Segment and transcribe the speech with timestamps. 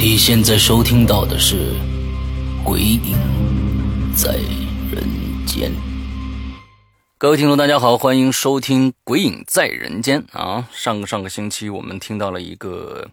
[0.00, 1.56] 你现在收听到的是
[2.62, 3.18] 《鬼影
[4.14, 4.36] 在
[4.92, 5.02] 人
[5.44, 5.72] 间》。
[7.18, 10.68] 各位听众，大家好，欢迎收听《鬼影在人间》啊！
[10.72, 13.08] 上个上个星期，我们听到了一个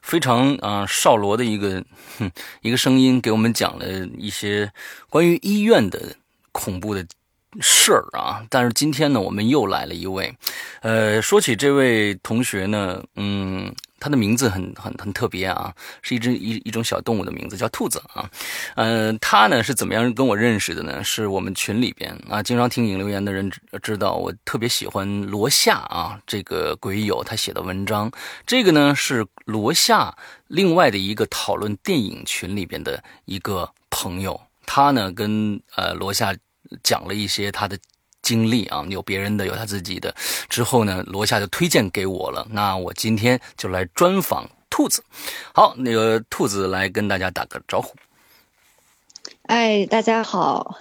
[0.00, 1.84] 非常啊少罗的一个
[2.18, 2.30] 哼
[2.62, 3.84] 一个声音，给我们讲了
[4.16, 4.70] 一些
[5.10, 6.14] 关于医院的
[6.52, 7.04] 恐怖的
[7.58, 8.46] 事儿啊。
[8.48, 10.32] 但是今天呢，我们又来了一位，
[10.82, 13.74] 呃，说起这位同学呢，嗯。
[14.00, 18.30] 他的名字很很很特别啊，是一只一一种小动物的名字，叫兔子啊。
[18.76, 21.02] 嗯、呃，他呢是怎么样跟我认识的呢？
[21.02, 23.50] 是我们群里边啊，经常听影留言的人
[23.82, 28.10] 知道，我特别喜欢罗夏啊这个鬼友他写的文章。
[28.46, 36.34] 这个呢是罗夏另外的一个讨论电影群里边的一个朋友，他呢跟呃罗夏
[36.82, 37.78] 讲了一些他的。
[38.28, 40.14] 经历啊，有别人的，有他自己的。
[40.50, 42.46] 之后呢，罗夏就推荐给我了。
[42.50, 45.02] 那我今天就来专访兔子。
[45.54, 47.94] 好，那个兔子来跟大家打个招呼。
[49.44, 50.76] 哎，大家好，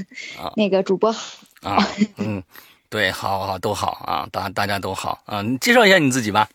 [0.56, 2.42] 那个主播好啊，嗯，
[2.90, 5.40] 对，好好都好啊，大大家都好啊。
[5.40, 6.50] 你介绍一下你自己吧。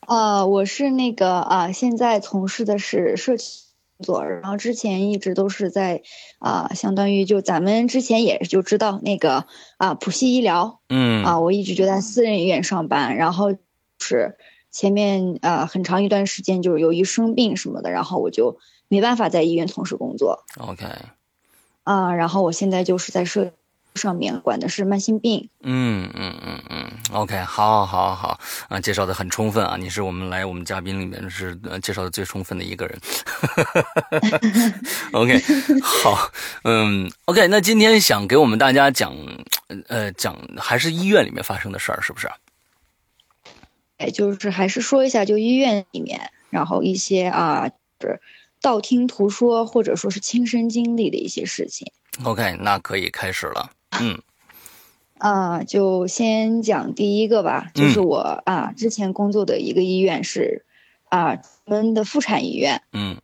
[0.00, 3.63] 啊，我是那个啊，现在从事的是社区。
[4.00, 6.02] 作，然后之前一直都是在
[6.38, 9.46] 啊，相当于就咱们之前也就知道那个
[9.76, 13.54] 啊，普西医疗，嗯啊，我一直就在私人医院上班，然后
[14.00, 14.36] 是
[14.70, 18.58] 前面啊很长一段时间就是由于生病什么的，然后我就
[18.88, 20.44] 没办法在医院从事工作。
[20.58, 20.86] OK，
[21.84, 23.52] 啊，然后我现在就是在社
[23.94, 25.48] 上面管的是慢性病。
[25.62, 33.00] 嗯嗯嗯嗯，OK，好，好，好，好啊，介绍的很充分啊，你是我们来我们嘉宾里面是呃介绍的最充分的一个人。
[35.12, 35.40] OK，
[35.80, 36.30] 好，
[36.64, 39.14] 嗯，OK，那今天想给我们大家讲，
[39.88, 42.28] 呃，讲还是医院里面发生的事儿，是不是？
[43.98, 48.20] 哎，就是还是说一下，就医院里面，然后一些啊，是
[48.60, 51.92] 道听途说或者说是亲身经历的一些事情。
[52.24, 53.70] OK，那可以开始了。
[54.00, 54.22] 嗯。
[55.18, 60.64] 啊，就先讲第一个吧，就是我啊之前工作的一个医院是
[61.08, 63.16] 啊我们的妇产医院，嗯。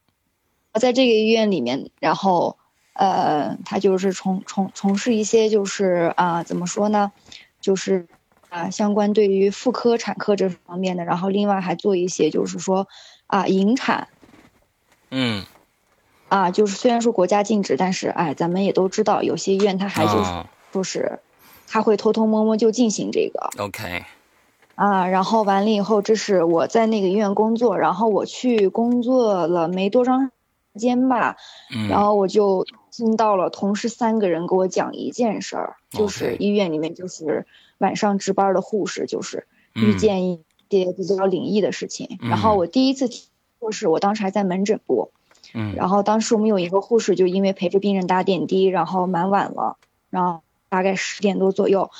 [0.74, 2.56] 在这个医院里面，然后
[2.92, 7.10] 呃，他就是从从从事一些就是啊怎么说呢，
[7.60, 8.06] 就是
[8.48, 12.86] 啊相关对于妇科产科这方面的，然后另外还做一些就是说
[13.26, 14.06] 啊引产。
[15.10, 15.44] 嗯。
[16.28, 21.18] 啊，就是虽然说国家禁止，但是哎，咱们也都知道，有些医院它还就是哦说是，
[21.66, 24.04] 他会偷偷摸摸就进行这个，OK，
[24.74, 25.06] 啊。
[25.06, 31.36] 然后完了以后，这是我在那个医院工作，然后我去工作了没多长时间吧，
[31.74, 37.46] 嗯，然后我就听到了同事三个人给我讲一件事儿，就是医院里面就是
[37.78, 42.18] 晚上值班的护士就是遇嗯见一些比较灵异的事情。
[42.20, 43.22] 嗯然后我第一次听
[43.58, 45.10] 说是我当时还在门诊部。
[45.52, 51.90] 嗯然后当时我们有一个护士，就因为陪着病人打点滴，然后蛮晚了，然后大概十点多左右，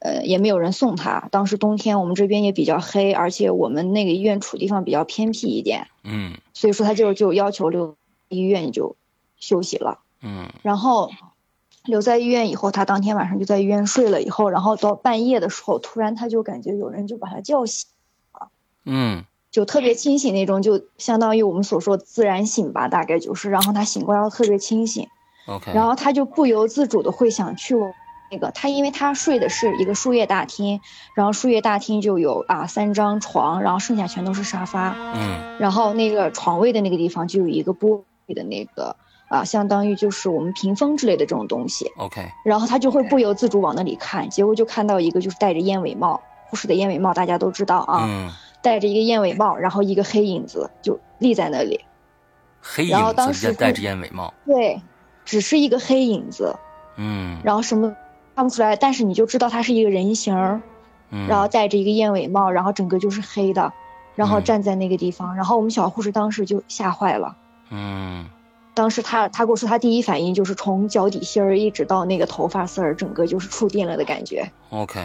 [0.00, 1.28] 呃，也没有人送他。
[1.30, 7.94] 当时冬天我们这边也比较黑，而且我们那个医院处地方比较偏僻一点，嗯所以说他就就要求留
[8.28, 8.96] 医院就
[9.38, 10.00] 休息了。
[10.20, 11.12] 嗯然后
[11.84, 14.22] 留在医院以后，他当天晚上就在医院睡了。
[14.22, 17.86] 以后，然后到半夜的时候，突然他就感觉有人就把他叫醒
[18.32, 18.48] 了。
[18.86, 23.50] 嗯就特别清醒那种，就相当于我们所说的自然醒吧，大概就是。
[23.50, 25.06] 然后他醒过来后特别清醒
[25.46, 27.94] ，，OK，然后他就不由自主的会想去我
[28.30, 30.80] 那个他，因为他睡的是一个输液大厅，
[31.14, 35.58] 然后输液大厅就有啊三张床，然后剩下全都是沙发，嗯。
[35.58, 38.96] 然后那个床位的那个地方就有一个玻璃的那个
[39.28, 48.04] 啊，相当于就是我们屏风之类的这种东西，，OK，然后他就会不由自主往那里看，结果就看到一个就是戴着燕尾帽，护士的燕尾帽大家都知道啊。
[48.06, 48.30] 嗯，
[48.62, 51.80] 戴着一个燕尾帽，然后一个黑影子就立在那里。
[52.60, 54.80] 黑然后影当时戴着燕尾帽，对，
[55.24, 56.54] 只是一个黑影子，
[56.96, 57.40] 嗯。
[57.44, 57.94] 然后什么
[58.34, 60.60] 看不出来，但是你就知道他是一个人形儿，
[61.10, 63.72] 嗯，然后戴着一个燕尾帽，然后整个就是黑的，
[64.14, 67.36] 然后嗯站在那个地方，然后我们小护士当时就吓坏了，
[67.70, 68.26] 嗯
[68.74, 74.50] 当时他他跟我说，他第一反应就是从脚底心儿一直到那个头发丝儿，整个就是触电了的感觉。
[74.70, 75.00] ，OK，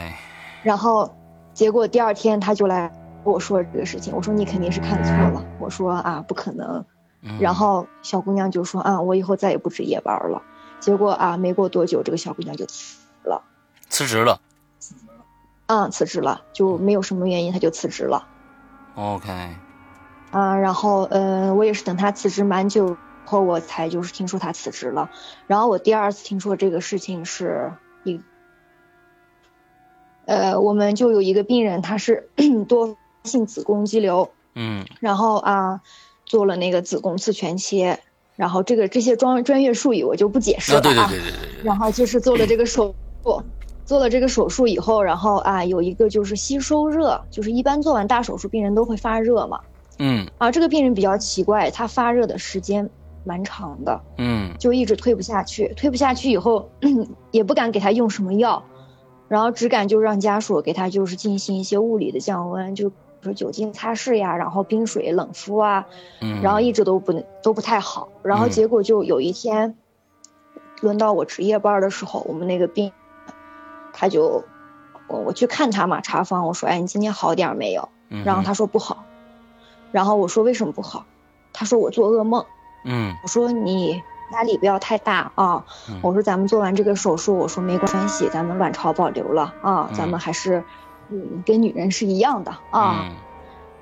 [0.64, 1.14] 然后，
[1.54, 2.92] 结果第二天他就来
[3.24, 6.84] 跟我说这个事情，我说你肯定是看错了，我说啊不可能。
[7.22, 10.42] 嗯然后小姑娘就说啊我以后再也不值夜班了。
[10.80, 12.66] 结果啊没过多久，这个小姑娘就
[13.90, 14.40] 辞职了？
[15.68, 18.28] 嗯辞职了，就没有什么原因，他就辞职了。
[18.96, 19.30] ，OK，
[20.32, 25.12] 啊，然后呃，我也是等他辞职蛮久后，我才就是听说他辞职了。
[25.46, 27.72] 然后我第二次听说这个事情是
[28.04, 28.20] 一，
[30.26, 32.30] 呃，我们就有一个病人，他是
[32.68, 34.84] 多性子宫肌瘤，嗯。
[35.00, 35.82] 然后啊
[36.26, 38.00] 做了那个子宫次全切，
[38.36, 43.44] 然后这个这些专专业术语我就不解释了啊，对对啊对对对对，然后就是做了这个手术，
[43.90, 49.60] 做了这个手术以后，然后啊有一个就是吸收热，就是一般做完大手术病人都会发热嘛。
[49.98, 52.88] 嗯啊，这个病人比较奇怪，他发热的时间
[53.24, 55.74] 蛮长的，嗯就一直退不下去。
[55.76, 56.70] 退不下去以后，
[57.32, 58.64] 也不敢给他用什么药，
[59.28, 65.88] 然后只敢就让家属给他就是进行一些物理的降温，就比如说酒精擦拭呀，然后冰水冷敷啊，
[66.22, 68.08] 嗯，然后一直都不都不太好。
[68.22, 69.76] 然后嗯结果就有一天，
[70.82, 72.92] 轮到我值夜班的时候，我们那个病，
[73.94, 74.44] 他就
[75.08, 77.90] 我我去看他嘛，查房，我说，哎，你今天好点儿没有？
[78.10, 79.06] 嗯然后他说不好，
[79.92, 81.06] 然后我说为什么不好？
[81.54, 82.46] 他说我做噩梦。
[82.86, 84.02] 嗯我说你
[84.32, 85.66] 压力不要太大啊。
[85.90, 90.64] 嗯我说咱们做完这个手术，我说没关系，咱们卵巢保留了啊，嗯咱们还是
[91.10, 93.06] 嗯跟女人是一样的啊。
[93.10, 93.16] 嗯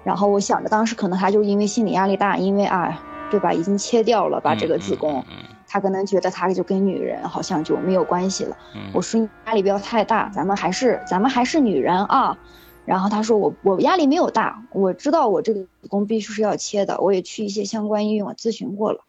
[0.03, 2.97] 然后我想着当时可能他就是因为心理压力大，因为啊
[3.29, 5.35] 对吧，已经切掉了把这个子宫，嗯
[5.67, 8.57] 他可能觉得他就跟女人好像就没有关系了。
[8.73, 12.37] 嗯我说你压力不要太大，咱们还是咱们还是女人啊。
[12.85, 19.01] 然后他说我我压力没有大，我知道我这个子宫必须是要切的，我也去一些相关医院我咨询过了，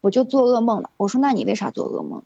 [0.00, 0.88] 我就做噩梦了。
[0.96, 2.22] 我说那你为啥做噩梦？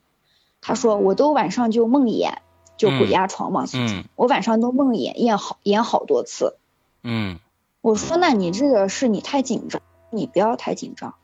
[0.61, 2.35] 他说我都晚上就梦魇，
[2.77, 6.55] 就鬼压床嘛，嗯我晚上都梦魇，演好演好多次。
[7.03, 7.41] 嗯
[7.81, 11.15] 我说那你这个是你太紧张，你不要太紧张。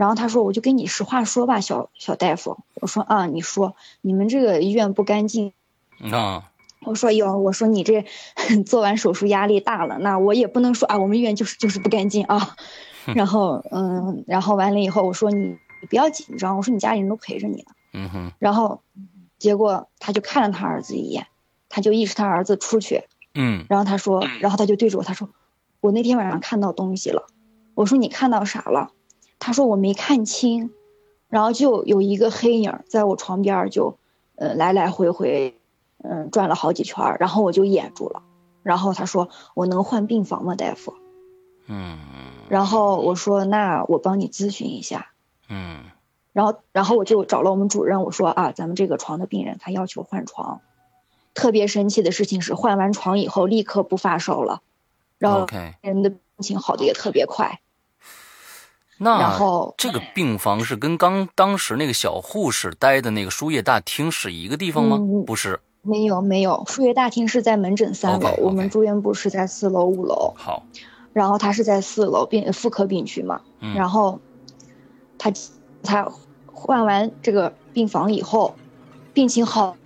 [0.00, 2.56] 然后他说我就跟你实话说吧，小小大夫。
[2.80, 5.52] 我说啊，你说你们这个医院不干净。
[6.00, 6.50] 嗯啊
[6.86, 8.06] 我说有，我说你这
[8.64, 12.56] 做完手术压力大了，那我也不能说啊，我们医院就是就是不干净啊。
[13.14, 17.72] 然后嗯，然后完了以后，我说你你不要紧张，我说你家里人都陪着你呢。
[17.92, 18.80] 嗯哼然后
[19.38, 21.26] 结果他就看了他儿子一眼，
[21.68, 23.04] 他就意识他儿子出去，
[23.34, 25.28] 嗯然后他说，然后他就对着我他说，
[25.82, 27.26] 我那天晚上看到东西了。
[27.74, 28.92] 我说你看到啥了？
[29.40, 30.70] 他说我没看清，
[31.28, 33.96] 然后就有一个黑影在我床边儿就，
[34.36, 35.56] 呃来来回回，
[36.04, 38.22] 嗯转了好几圈儿，然后我就噎住了。
[38.62, 40.94] 然后他说我能换病房吗，大夫？
[41.66, 41.98] 嗯
[42.48, 45.08] 然后我说那我帮你咨询一下。
[45.48, 45.80] 嗯
[46.32, 50.60] 然后，然后我就找了我们主任，我说啊，咱们这个床的病人他要求换床，
[51.34, 54.60] 特别神奇的事情是换完床以后立刻不发烧了，
[55.18, 55.46] 然后
[55.80, 57.60] 人的病情好的也特别快。
[59.02, 64.98] 那然后这个病房是跟刚当时那个小护士待的那个输液大厅是一个地方吗？
[65.00, 70.64] 嗯不是，没有没有，输液大厅是在门诊三楼我们住院部是在四楼五楼，好，
[71.14, 74.20] 然后他是在四楼病妇科病区嘛，嗯然后
[75.16, 75.32] 他
[75.82, 76.12] 他
[76.46, 78.54] 换完这个病房以后，
[79.14, 79.76] 病情好，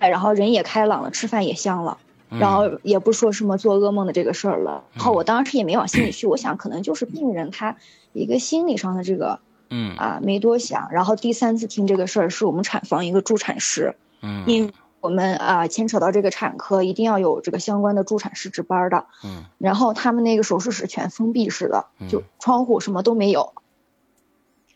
[0.00, 1.98] 然后人也开朗了，吃饭也香了。
[2.02, 4.84] 嗯然后也不说什么做噩梦的这个事儿了。
[4.92, 7.74] 然后嗯我当时也没往心里去，我想可能就是病人他
[8.18, 10.90] 一个心理上的这个嗯啊，没多想。
[10.92, 19.06] 然后第三次听这个事儿是我们产房一个助产师，嗯因为我们啊牵扯到这个产科，一定要有这个相关的助产师值班的。
[19.24, 23.52] 嗯然后他们那个手术室全封闭式的，就窗户什么都没有。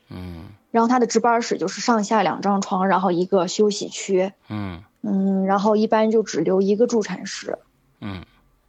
[0.08, 7.58] 嗯然后他的值班室就是上下两张床，然后一个休息区，嗯嗯，然后一般就只留一个助产师。
[8.00, 8.24] 嗯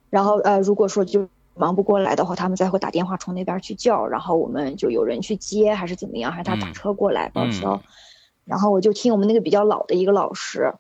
[0.09, 7.73] 然后呃，如果说就忙不过来的话，他们再会打电话从那边去叫，然后我们就有人去接，还是怎么样，还是他打嗯车过来报销。
[7.73, 7.81] 嗯
[8.45, 10.73] 然后我就听我们那个比较老的一个老师，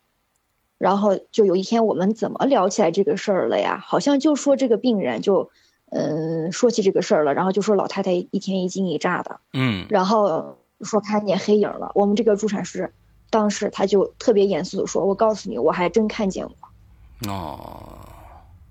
[0.77, 3.81] 然后就有一天我们怎么聊起来这个事儿了呀？
[3.81, 5.49] 好像就说这个病人就，
[5.89, 11.93] 嗯、说起这个事儿了，然后就说老太太一天一惊一乍的，嗯然后说看见黑影了。
[11.95, 12.91] 我们这个助产师
[13.29, 16.69] 当时他就特别严肃的说：“我告诉你，我还真看见过。”
[17.31, 17.97] 哦，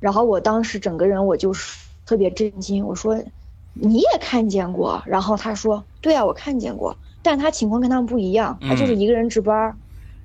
[0.00, 3.22] 然后我当时整个人我就是特别震惊，我说
[3.72, 5.02] 你也看见过？
[5.06, 9.76] 然后他说对啊，我看见过，但他情况跟他们不一样，他就是一个人值班儿，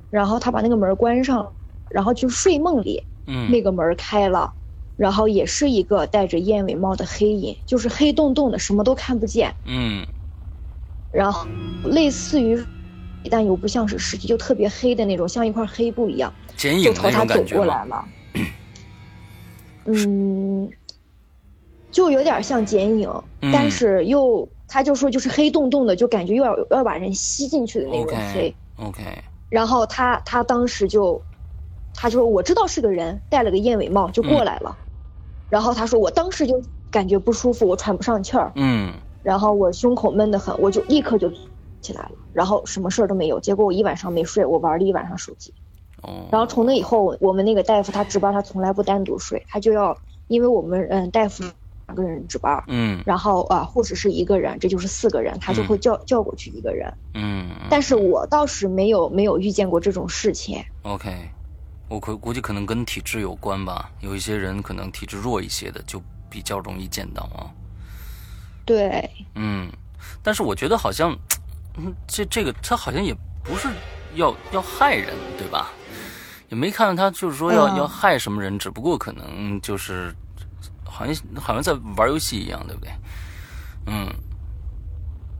[0.09, 1.53] 然后他把那个门关上，
[1.89, 4.53] 然后就睡梦里嗯那个门开了，
[4.97, 9.53] 然后也是一个戴着燕尾帽的黑影，就是黑洞洞的，什么都看不见。
[9.65, 10.05] 嗯
[11.13, 11.47] 然后
[11.85, 12.61] 类似于，
[13.31, 17.41] 但又不像是尸体，就特别黑的那种，像一块黑布一样，剪影就朝他走？
[17.55, 18.05] 过来了。
[19.85, 20.69] 嗯，
[21.97, 23.09] 就有点像剪影，
[23.41, 28.55] 嗯但是又他就说就是黑洞洞的，就感觉又要要把人吸进去的那种黑。
[28.75, 29.01] OK
[29.49, 31.19] 然后他他当时就，
[31.95, 34.77] 他就说我知道是个人，戴了个燕尾帽就过来了。
[35.49, 36.61] 然后他说我当时就
[36.91, 41.31] 感觉不舒服，我喘不上气儿，嗯然后我胸口闷得很，我就立刻就
[41.81, 43.39] 起来了，然后什么事儿都没有。
[43.39, 45.51] 结果我一晚上没睡，我玩了一晚上手机。
[46.03, 51.53] 哦，然后从那以后，我们那个大夫他值班，他从来不单独睡，他就要，因为我们嗯大夫两
[51.95, 56.93] 个人值班，嗯然后啊护士是一个人，这就是四个人，他就会叫、叫过去一个人。
[57.13, 60.63] 嗯但是我倒是没有没有遇见过这种事情。
[60.83, 61.29] OK，
[61.87, 67.47] 我估估计可能跟体质有关吧，有一些人可能体质弱一些的就比较容易见到啊。
[68.65, 69.71] 对，嗯，
[70.21, 71.17] 但是我觉得好像，
[71.79, 73.69] 嗯，这这个他好像也不是
[74.15, 75.69] 要要害人，对吧？
[76.49, 80.13] 也没看到他就是说要、嗯要害什么人，只不过可能就是
[80.97, 82.91] 好像好像在玩游戏一样，对不对？
[83.85, 84.07] 嗯。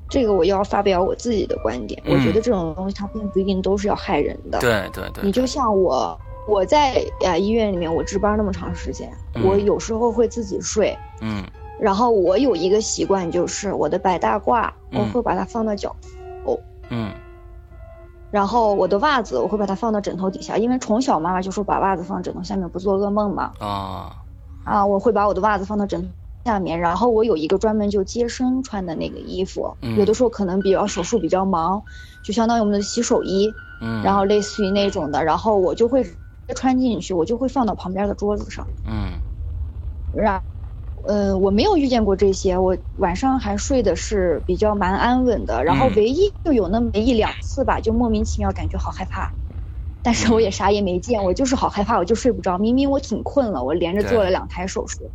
[0.10, 2.14] 这个我要发表我自己的观点，嗯。
[2.16, 4.60] 我觉得这种东西它并不一定都是要害人的。
[4.60, 9.44] 对对对，你就像我，我在呃医院里面我值班那么长时间，嗯。
[9.46, 11.44] 我有时候会自己睡，嗯。
[11.80, 15.02] 然后我有一个习惯就是我的白大褂嗯。
[15.02, 15.96] 我会把它放到脚，
[16.90, 17.12] 嗯。
[18.32, 24.16] 然后我的袜子我会把它放到枕头底下，因为从小妈妈就说把袜子放枕头下面不做噩梦嘛，啊
[24.68, 26.10] 啊，我会把我的袜子放到枕头
[26.44, 29.98] 下面，然后我有一个专门就接生穿的那个衣服，嗯。
[29.98, 31.84] 有的时候可能比较手术比较忙，
[32.22, 36.04] 就相当于我们的洗手衣，嗯，然后类似于那种的，然后我就会
[36.54, 39.22] 穿进去，我就会放到旁边的桌子上，嗯。
[40.12, 40.42] 然，
[41.08, 45.94] 呃，我没有遇见过这些，我晚上还睡的是比较蛮安稳的，然后嗯。
[45.96, 49.34] 唯一就有那么一两次吧，就莫名其妙感觉好害怕，
[50.08, 55.12] 但是我也啥也没见，我就是好害怕，我就睡不着，明明我挺困了，我连着做了两台手术，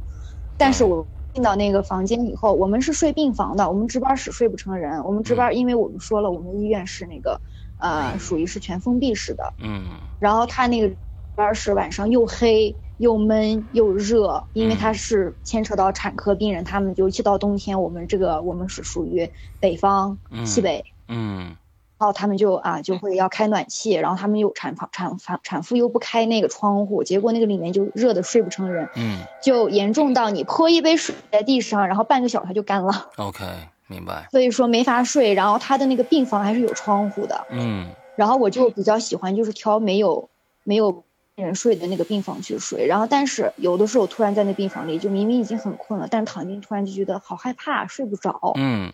[0.59, 1.07] 但是我。
[1.33, 5.03] 进到那个房间以后，我们是睡病房的，我们值班室睡不成人。
[5.03, 7.41] 我们值班，因为我们说了，我们医院是那个，
[7.79, 9.87] 呃，属于是全封闭式的，嗯。
[10.19, 10.97] 然后他那个值
[11.35, 20.45] 班室晚上又黑又闷又热，因为他是牵扯到产科病人，他们尤其到冬天，我们这个我们是属于北方嗯。
[20.45, 21.47] 西北，嗯。
[21.47, 21.57] 然
[22.03, 29.21] 后他们就啊就会要开暖气，然后他们又产房产房产妇又不开那个窗户，结果那个里面就热的睡不成人，嗯。
[29.43, 33.45] 就严重到你泼一杯水在地上，然后半个小时它就干了，，OK，
[33.87, 34.29] 明白。
[34.31, 35.35] 所以说没法睡。
[35.35, 37.89] 然后他的那个病房还是有窗户的，嗯。
[38.15, 40.29] 然后我就比较喜欢就是挑没有
[40.65, 41.03] 没有
[41.35, 48.93] 人睡的那个病房去睡，然后但是有的时候突然在那病房里，就明明已经很困了，但是躺进去突然就觉得好害怕，睡不着，嗯。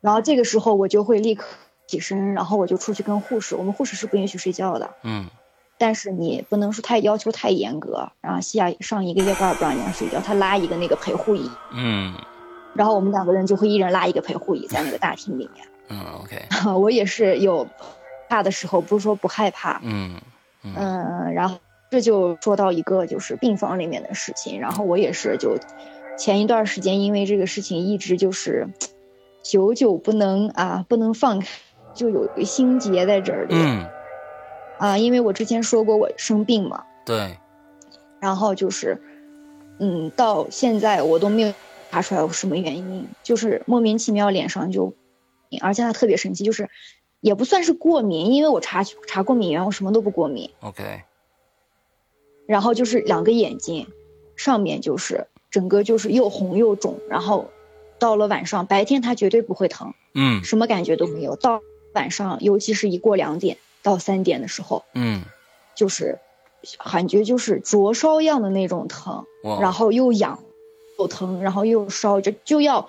[0.00, 1.46] 然后这个时候我就会立刻
[1.86, 5.26] 起身，然后我就出去跟护士，我们护士是不允许睡觉的，嗯。
[5.78, 12.14] 但是你不能说太要求太严格，然后下上一个夜班不让人家睡觉，他拉一个那个陪护椅，嗯。
[12.74, 16.42] 然后我们两个人就会一人拉一个陪护椅在那个大厅里面，嗯，OK，
[16.80, 17.66] 我也是有
[18.28, 20.18] 怕的时候，不是说不害怕，嗯
[20.62, 20.74] 嗯。
[20.76, 21.58] 嗯，然后
[21.90, 25.58] 这就说到一个就是病房里面的事情，然后我也是就
[26.18, 28.68] 前一段时间因为这个事情一直就是
[29.42, 31.46] 久久不能啊不能放开，
[31.96, 33.84] 就有一个心结在这里、嗯，
[34.78, 37.36] 啊，因为我之前说过我生病嘛，对，
[38.20, 39.02] 然后就是
[39.80, 41.52] 嗯到现在我都没有
[41.90, 44.92] 查出来有什么原因，就是莫名其妙脸上就，
[45.60, 46.68] 而且他特别神奇，就是
[47.20, 50.50] 也不算是过敏，因为我查查过敏源，我什么都不过敏。
[50.60, 51.02] OK，
[52.46, 53.86] 然后就是两个眼睛，
[54.36, 57.50] 上面就是整个就是又红又肿，然后
[57.98, 60.44] 到了晚上，白天它绝对不会疼，嗯。
[60.44, 61.34] 什么感觉都没有。
[61.36, 61.62] 到
[61.96, 65.22] 晚上，尤其是一过两点到三点的时候，嗯，
[65.74, 66.18] 就是
[66.78, 69.24] 感觉就是灼烧样的那种疼，
[69.60, 70.38] 然后又痒
[70.98, 72.88] 又疼，然后又烧，就就要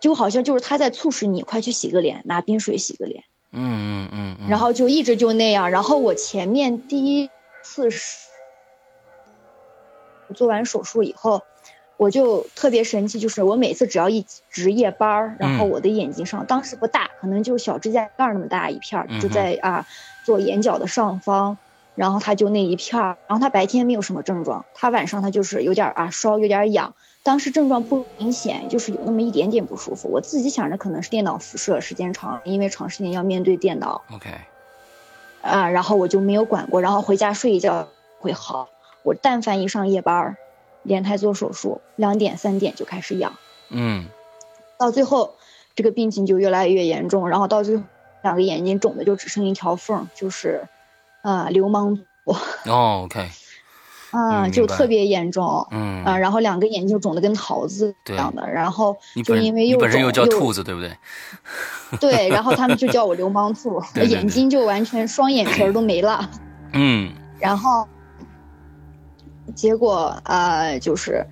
[0.00, 3.24] 就好像就是他在促使你快去洗个脸，拿冰水洗个脸。
[3.52, 5.70] 嗯嗯嗯嗯，然后就一直就那样。
[5.70, 7.30] 然后我前面第一
[7.62, 8.28] 次是
[10.34, 11.42] 做完手术以后，
[11.96, 19.86] 我就特别神奇，就是我每次只要一值夜班儿，然后嗯我的眼睛上当时不大，可能就是小指甲盖儿那么大一片儿，就在啊
[20.24, 21.56] 做眼角的上方。
[21.96, 26.92] 然后它就那一片儿，然后它白天没有什么症状，它晚上它就是有点儿啊烧，有点儿痒。
[27.22, 30.08] 当时症状不明显，就是有那么一点点不舒服。
[30.08, 34.28] 我自己想着可能是电脑辐射，时间长，因为长时间要面对电脑，OK，
[35.40, 37.86] 啊，然后我就没有管过，然后回家睡一觉
[38.18, 38.68] 会好。
[39.04, 40.36] 我但凡一上夜班儿，
[40.84, 43.34] 连台做手术，两点三点就开始养，
[43.70, 44.06] 嗯。
[44.78, 45.34] 到最后
[45.74, 47.82] 这个病情就越来越严重，然后到最后
[48.22, 50.66] 两个眼睛肿的就只剩一条缝，就是
[51.22, 51.98] 啊流氓
[52.66, 53.28] 哦，OK。
[54.10, 56.04] 啊，就特别严重，嗯。
[56.04, 60.96] 啊，然后两个眼睛肿的跟桃子一样的，然后就因为又本身又叫兔子，对不对？
[61.98, 66.30] 对，然后他们就叫我流氓兔，眼睛就完全双眼皮都没了，
[66.72, 67.88] 嗯，然后
[69.54, 71.24] 结果啊，就是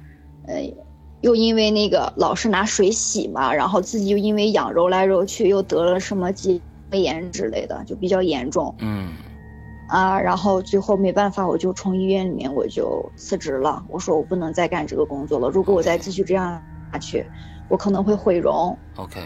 [0.46, 0.74] 呃，
[1.20, 6.60] 又因为那个老是拿水洗嘛，然后自己又因为痒揉来揉去，又得了什么结
[6.90, 9.12] 膜炎之类的，就比较严重，嗯。
[9.88, 13.84] 啊，然后最后没办法，我就从医院里面我就辞职了。
[13.90, 17.26] 我说我不能再干这个工作了，如果我再继续这样下去，
[17.68, 18.74] 我可能会毁容。
[18.96, 19.20] OK。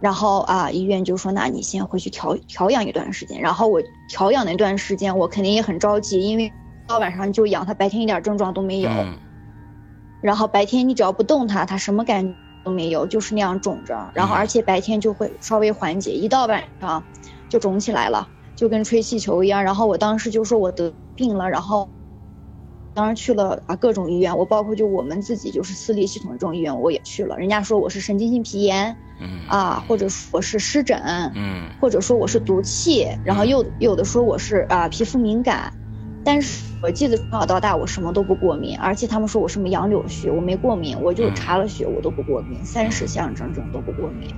[0.00, 3.38] 然后啊，医院就说那你先回去调调养一段时间。
[3.38, 6.50] 然后我调养那段时间，我肯定也很着急，因为
[6.86, 8.90] 到晚上就痒，它白天一点症状都没有。
[10.20, 14.10] 然后白天你只要不动它，它什么感觉都没有，就是那样肿着。
[14.14, 17.04] 然后而且白天就会稍微缓解，一到晚上
[17.48, 18.28] 就肿起来了。
[18.56, 21.90] 就跟吹气球一样，然后我当时就说我得病了，然后
[22.94, 30.96] 当时去了啊各种医院，我包括就我们自己就是私立系统的这种医院我也去了，人家说我是神经性皮炎，嗯啊，或者我是湿疹，
[31.34, 35.72] 嗯，或者说我是毒气，然后又有的说我是啊皮肤敏感，
[36.24, 44.34] 但是我记得从小到大我什么都不过敏，而且他们说我什么杨柳絮我没过敏，我就查了血我都不过敏，三十项整整都不过敏，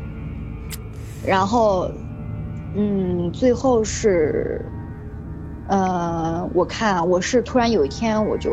[1.26, 1.90] 然后。
[2.78, 4.62] 嗯，最后是，
[5.66, 8.50] 呃，我看我是突然有一天我就，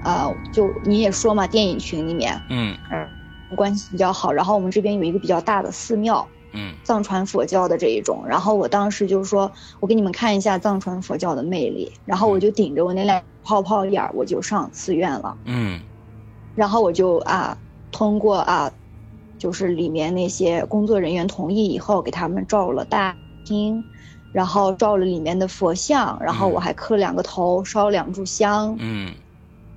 [0.00, 3.08] 啊，就你也说嘛，电影群里面，嗯嗯，
[3.56, 6.24] 关系比较好，然后我们这边有一个比较大的寺庙，
[6.54, 15.80] 嗯，藏传佛教的这一种，然后我当时就说，我给你们看一下藏传佛教的魅力，然后我就顶着我那两泡泡眼儿，我就上寺院了，嗯，
[16.54, 17.58] 然后我就啊，
[17.92, 18.72] 通过啊，
[19.38, 23.14] 就是里面那些工作人员同意以后，给他们照了大。
[23.46, 23.84] 厅，
[24.32, 28.74] 然后照了里面的佛像，然后我还磕两个头，烧两炷香。
[28.78, 29.12] 嗯，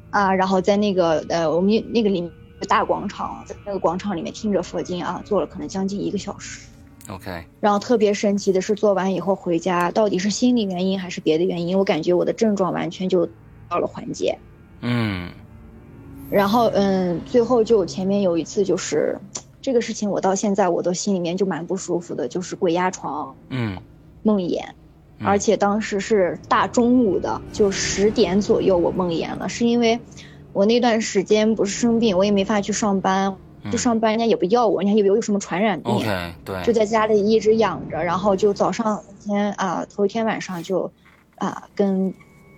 [0.10, 2.32] 啊，然后在那个呃，我们那个里面
[2.70, 6.67] 大广场，在那个广场里面听着佛经啊，坐了可能将近一个小时。
[7.10, 7.46] OK。
[7.60, 13.28] 然后特别神奇的是，做完以后回家，到底是心理原因还是别的原因，我感觉我的症状完全就
[13.70, 14.38] 到了缓解。
[14.82, 15.32] 嗯。
[16.30, 19.18] 然后嗯，最后就前面有一次就是。
[19.60, 23.78] 这个事情我到现在我都心里面就蛮不舒服的，就是鬼压床，嗯，
[24.24, 24.64] 梦魇，
[25.20, 30.00] 而且当时是大中午的，就十点左右我梦魇了，是因为
[30.54, 33.36] 我那段时间不是生病，我也没法去上班，
[33.72, 40.92] 就上班人家也不要我，人家以为我有什么传染病，OK，对，就在家里一直养着，然后就早上天啊头一天晚上就
[41.36, 42.14] 啊跟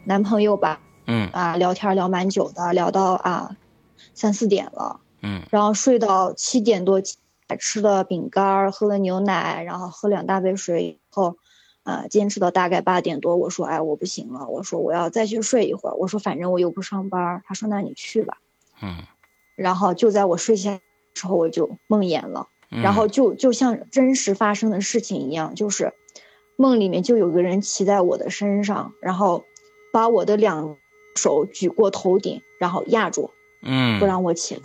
[0.05, 1.29] 男朋友吧，嗯。
[1.31, 3.55] 啊聊天聊蛮久的，聊到啊
[4.13, 4.99] 三四点了。
[5.21, 7.01] 嗯，然后睡到七点多，
[7.59, 11.35] 吃了饼干，喝了牛奶，然后喝两大杯水以后，
[11.83, 18.37] 啊，坚持到大概八点多，我说，哎，我不行了，我说我要再去睡一会儿，我说反正我又不上班，他说那你去吧，
[18.81, 19.03] 嗯，
[19.55, 20.79] 然后就在我睡下
[21.19, 25.91] 之后，我就梦魇了，然后就就像真实发生的事情一样，就是
[26.55, 29.43] 梦里面就有个人骑在我的身上，然后
[29.91, 30.77] 把我的两
[31.15, 34.61] 手举过头顶，然后压住，嗯，不让我起来。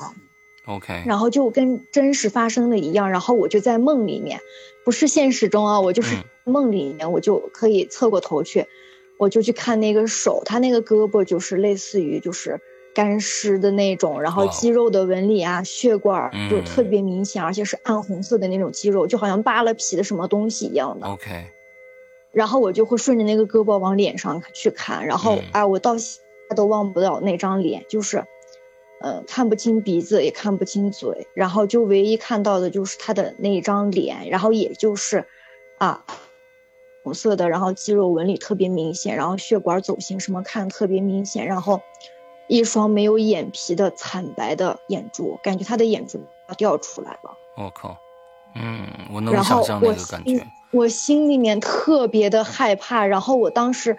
[0.67, 4.41] OK，然后就跟真实发生的一样，然后我就在梦里面，
[4.85, 8.67] 不是现实中啊，我就是梦里面，我就可以侧过头去，
[9.19, 12.61] 我就去看那个手，他那个胳膊就是类似于就是
[12.95, 21.07] 干湿的那种，然后肌肉的纹理啊，血管就特别明显，而且是暗红色的那种肌肉，就好像扒了皮的什么东西一样的。
[21.07, 21.47] OK，
[22.33, 28.25] 然后我就会顺着那个胳膊往脸上去看，然后哎，我到现在都忘不了那张脸，就是。
[29.01, 35.27] 呃，看不清鼻子，也看不清嘴，然后就唯一看到的就是他的那一张脸，然后也就是，
[35.77, 36.07] 啊，
[37.03, 41.83] 红色的，然后肌肉纹理特别明显，然后血管走形什么看特别明显，然后
[42.49, 47.37] 一双没有眼皮的惨白的眼珠，感觉他的眼珠要掉出来了。
[47.57, 47.97] 我靠，
[48.55, 50.47] 嗯，我能想象那个感觉。
[50.73, 53.97] 我心里面特别的害怕，然后我当时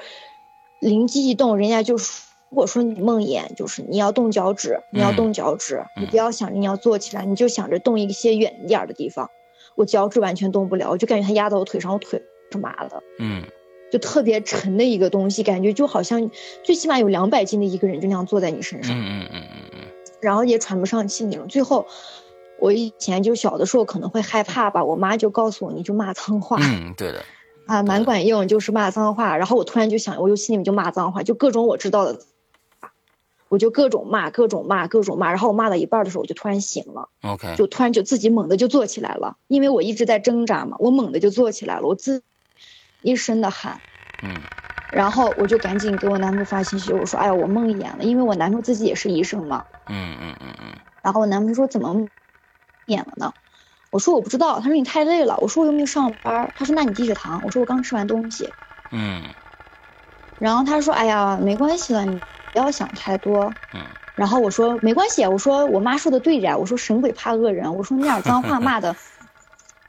[0.79, 2.23] 灵机一动，人家就说。
[2.51, 9.29] 如果说你梦魇，就是你要动脚趾，你要动脚趾，你不要想着你要坐起来，你就想着动一些远一点的地方。
[9.73, 13.43] 我脚趾完全动不了，我就感觉它压到我腿上，我腿是麻的，嗯，
[13.95, 16.29] 就特别沉的一个东西，感觉就好像
[16.63, 19.79] 最起码有两百斤的一个人就那样坐在你身上，嗯嗯嗯嗯嗯，
[20.19, 21.47] 然后也喘不上气那种。
[21.47, 21.87] 最后，
[22.59, 27.23] 我以前就小的时候可能会害怕吧，我妈就告诉我，你就骂脏话，嗯，对的，
[27.67, 29.37] 啊，蛮管用，就是骂脏话。
[29.37, 32.19] 然后我突然就想，我就心里面就骂脏话，就各种我知道的。
[33.47, 35.29] 我就各种骂，各种骂，各种骂。
[35.29, 42.23] 然后我骂到一半的时候，我就突然醒了，OK，就突然就自己猛地就坐起来了，因为我一直在挣扎嘛，我猛地就坐起来了，我自
[43.01, 43.81] 一身的汗，
[44.21, 44.41] 嗯
[44.89, 52.09] 然后我就赶紧给我男朋友发信息，我说：“哎呀，我梦魇了，因为我男朋友自己也是医生嘛。”嗯嗯嗯嗯然后我男朋友说：“怎么
[52.85, 53.33] 演了呢？”
[53.91, 58.53] 我说：“我不知道。”他说：“你太累了。”我说：“我又没有上班。”他说：“那你低血糖。”我说：“我刚吃完东西。
[58.91, 59.23] 嗯”
[60.39, 63.81] 然后他说：“哎呀，没关系了，你不要想太多。”嗯
[64.15, 68.95] 然后我说：“没关系。”我说：“我妈说的对着。”我说：“神鬼怕恶人。”我说：“那样脏话骂的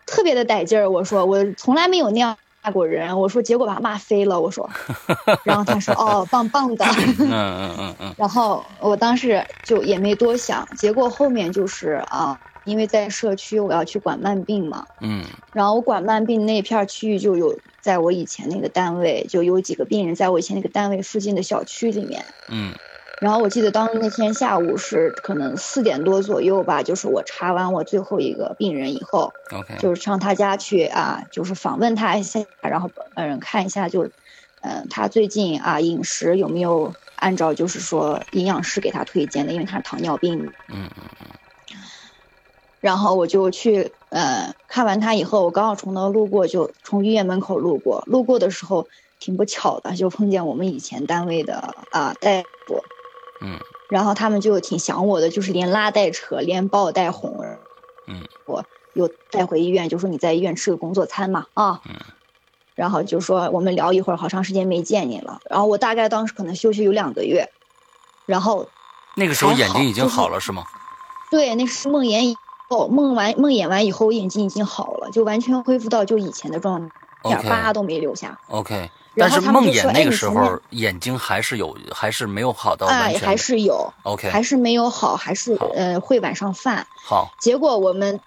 [0.04, 4.68] 特别的带劲儿。”我说：“我从来没有那样骂过人。”我说：“结果把他骂飞了。”我说，
[5.44, 6.84] 然后他说：“哦，棒棒的。”
[7.18, 22.72] 嗯嗯嗯嗯 然后我当时就也没多想，结果后面就是啊，因为在社区我要去管慢病嘛，嗯然后我管慢病那片区域就有在我以前那个单位就有几个病人在我以前那个单位附近的小区里面，嗯
[23.20, 34.10] 然后我记得当那天下午是可能四点多左右吧，就是我查完我最后一个病人以后，，OK，就是上他家去啊，就是访问他一下，然后嗯看一下就，
[34.60, 40.38] 嗯他最近啊饮食有没有按照就是说营养师给他推荐的，因为他是糖尿病。
[40.68, 41.26] 嗯嗯嗯。
[42.80, 48.86] 然后我就去呃看完他以后，我刚好从那路过，就从医院门口路过，路过的时候
[49.18, 52.80] 挺不巧的，就碰见我们以前单位的啊大夫，
[53.40, 53.58] 嗯。
[53.88, 57.36] 然后他们就挺想我的，就是连拉带扯，连把我带哄，
[58.06, 58.26] 嗯。
[58.46, 61.94] 我又带回医院，就说你在医院吃个工作餐嘛啊，嗯。
[62.74, 67.50] 然后就说我们聊一会儿，好长时间没见你了，然后我大概当时可能休息有两个月，
[68.26, 68.68] 然后
[69.14, 70.62] 那个时候眼睛已经好好了是吗？
[71.30, 72.36] 对，那是梦魇以
[72.68, 76.94] 后，梦完梦魇完以后，我眼睛已经好了，就完全恢复到就以前的状态，
[77.24, 83.14] 一点疤都没留下，OK，但是梦魇那个时候眼睛还是有，还是没有好到完哎。
[83.18, 86.86] 还是有，OK，还是没有好，还是呃会晚上犯。
[87.04, 88.20] 好，结果我们，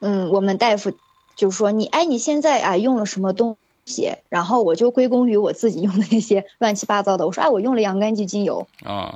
[0.00, 0.92] 嗯，我们大夫
[1.34, 4.16] 就说你，哎，你现在啊用了什么东西？
[4.28, 7.26] 然后我就归功于我自己用的那些乱七八糟的。
[7.26, 9.10] 我说，哎，我用了洋甘菊精油嗯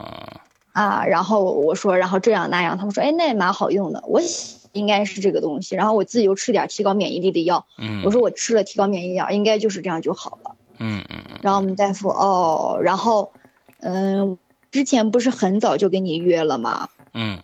[0.72, 1.04] 啊。
[1.04, 4.02] 然后我说，然后这样那样，他们说，哎，那也蛮好用的。
[4.06, 4.20] 我
[4.72, 5.74] 应该是这个东西。
[5.76, 7.66] 然后我自己又吃点提高免疫力的药。
[7.78, 10.56] 嗯，我说我吃了提高免疫力药，应该就是这样就好了。
[10.80, 13.32] 嗯嗯嗯然后我们大夫哦，然后，
[13.80, 14.36] 嗯，
[14.70, 16.88] 之前不是很早就跟你约了吗？
[17.14, 17.38] 嗯，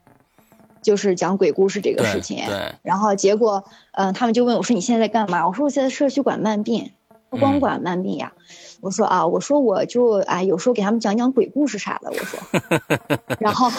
[0.83, 2.45] 就是讲鬼故事这个事情。
[2.47, 6.93] 对，然后结果，嗯、他们就问我说：“你现在在干嘛？”我说：“我现在社区管慢病，
[7.31, 8.33] 不光嗯管慢病呀。
[8.81, 12.39] 我说：“啊，我说我就啊，有时候给他们讲讲鬼故事啥的。”我说，
[13.41, 13.71] 然后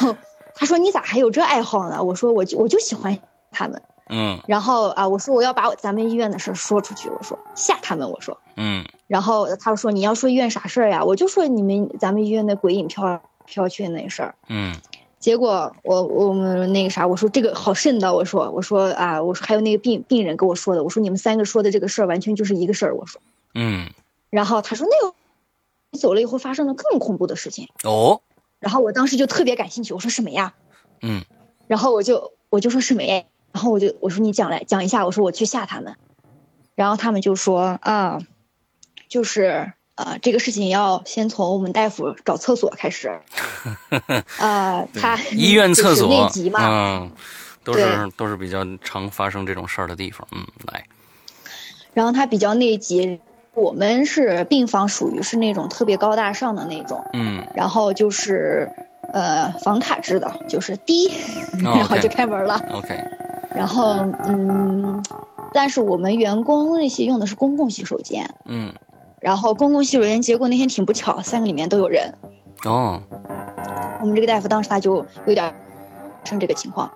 [0.56, 3.17] 他说：“你咋还有这爱好呢？”我说：“我就我就喜欢
[3.52, 3.82] 他们。
[4.10, 7.10] 嗯”然后啊，我说我要把我咱们医院的事儿说出去。
[7.10, 8.10] 我说吓他们。
[8.10, 14.36] 我说，嗯然后他说：“你要说医院啥事儿呀？”我就说你们咱们医院的鬼影飘飘去那事儿。
[14.50, 14.76] 嗯
[15.20, 23.20] 结果我我们那个啥，我说这个好瘆的，我说我说啊，我说还有那个病病人跟我说的，我说你们三个说的这个事儿完全就是一个事儿，我说。
[23.56, 23.89] 嗯，
[24.30, 25.15] 然后他说那个
[25.91, 28.22] 你走了以后发生了更恐怖的事情，哦，
[28.60, 30.54] 然后我当时就特别感兴趣，我说什么呀？
[31.02, 31.24] 嗯
[31.67, 33.24] 然后我就我就说什么呀？
[33.58, 35.96] 然后我就我说你讲来讲一下，我说我去吓他们，
[36.76, 38.20] 然后他们就说啊，
[39.10, 43.20] 就是呃这个事情要先从我们大夫找厕所开始，
[44.38, 47.12] 啊、他医院厕所内急嘛，嗯，
[47.63, 50.28] 都是都是比较常发生这种事儿的地方。
[50.34, 50.86] 嗯，来，
[51.96, 53.20] 然后他比较内急。
[53.56, 58.70] 我们是病房，属于是那种特别高大上的那种，嗯然后就是
[59.13, 61.08] 呃房卡制的，就是滴，
[61.65, 62.62] 哦 然后就开门了。
[62.74, 63.00] ，OK，
[63.56, 65.04] 然后嗯，
[65.54, 68.74] 但是我们员工那些用的是公共洗手间，嗯
[69.20, 72.13] 然后公共洗手间，结果那天挺不巧，三个里面都有人。
[72.65, 73.02] 哦，
[74.02, 75.54] 我们这个大夫当时他就有点
[76.24, 76.91] 生这个情况，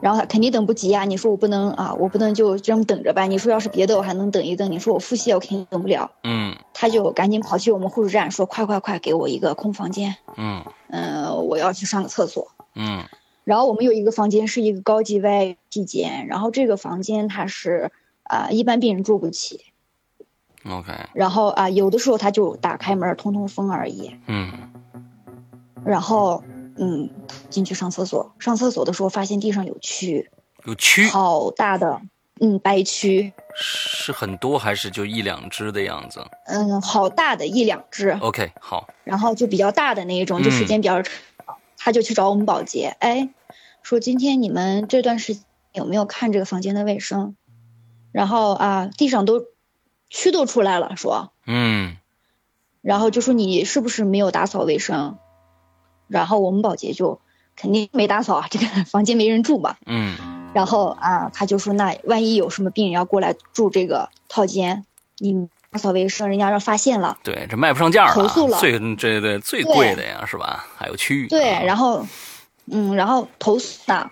[0.00, 1.04] 然后他肯定等不及啊！
[1.04, 3.24] 你说我不能啊，我不能就这么等着吧？
[3.24, 6.10] 你说要是别的我还能等一等，你说我腹泻我肯定等不了。
[6.24, 11.05] 嗯他就赶紧跑去我们护士站说：“快快快，给我一个空房间，嗯嗯、
[11.46, 12.50] 我要去上个厕所。
[12.74, 13.04] 嗯”
[13.44, 17.92] 然后我们有一个房间是一个高级 VIP 间，然后这个房间它是
[18.24, 19.66] 啊、一般病人住不起
[20.68, 24.16] ，，OK，然后啊、有的时候他就打开门通通风而已。
[24.26, 24.52] 嗯。
[25.84, 26.42] 然后
[26.76, 27.08] 嗯，
[27.48, 30.26] 进去上厕所，上厕所的时候发现地上有蛆，
[30.64, 31.08] 有蛆？
[31.08, 32.00] 好大的，
[32.40, 36.26] 嗯，白蛆，是很多还是就一两只的样子？
[36.46, 41.14] 嗯，好大的一两只，？OK，好，然后就比较大的那一种，就时间比较长，
[41.86, 43.28] 他就去找我们保洁，哎，
[43.84, 47.36] 说今天你们这段时间有没有看这个房间的卫生？
[48.10, 49.44] 然后啊，地上都
[50.10, 51.96] 蛆都出来了，说，嗯
[52.82, 55.16] 然后就说你是不是没有打扫卫生？
[56.08, 57.20] 然后我们保洁就
[57.54, 59.76] 肯定没打扫啊，这个 房间没人住嘛。
[59.86, 60.16] 嗯
[60.54, 64.84] 然后啊，他就说那万一有什么病人要过来住这个套间，
[65.18, 70.66] 你打扫卫生，人家让发现了，对，这卖不上价了投诉了最这这最贵的呀，是吧？
[70.76, 71.28] 还有区域。
[71.28, 72.06] 对，啊然后
[72.66, 74.10] 嗯，然后投诉呢，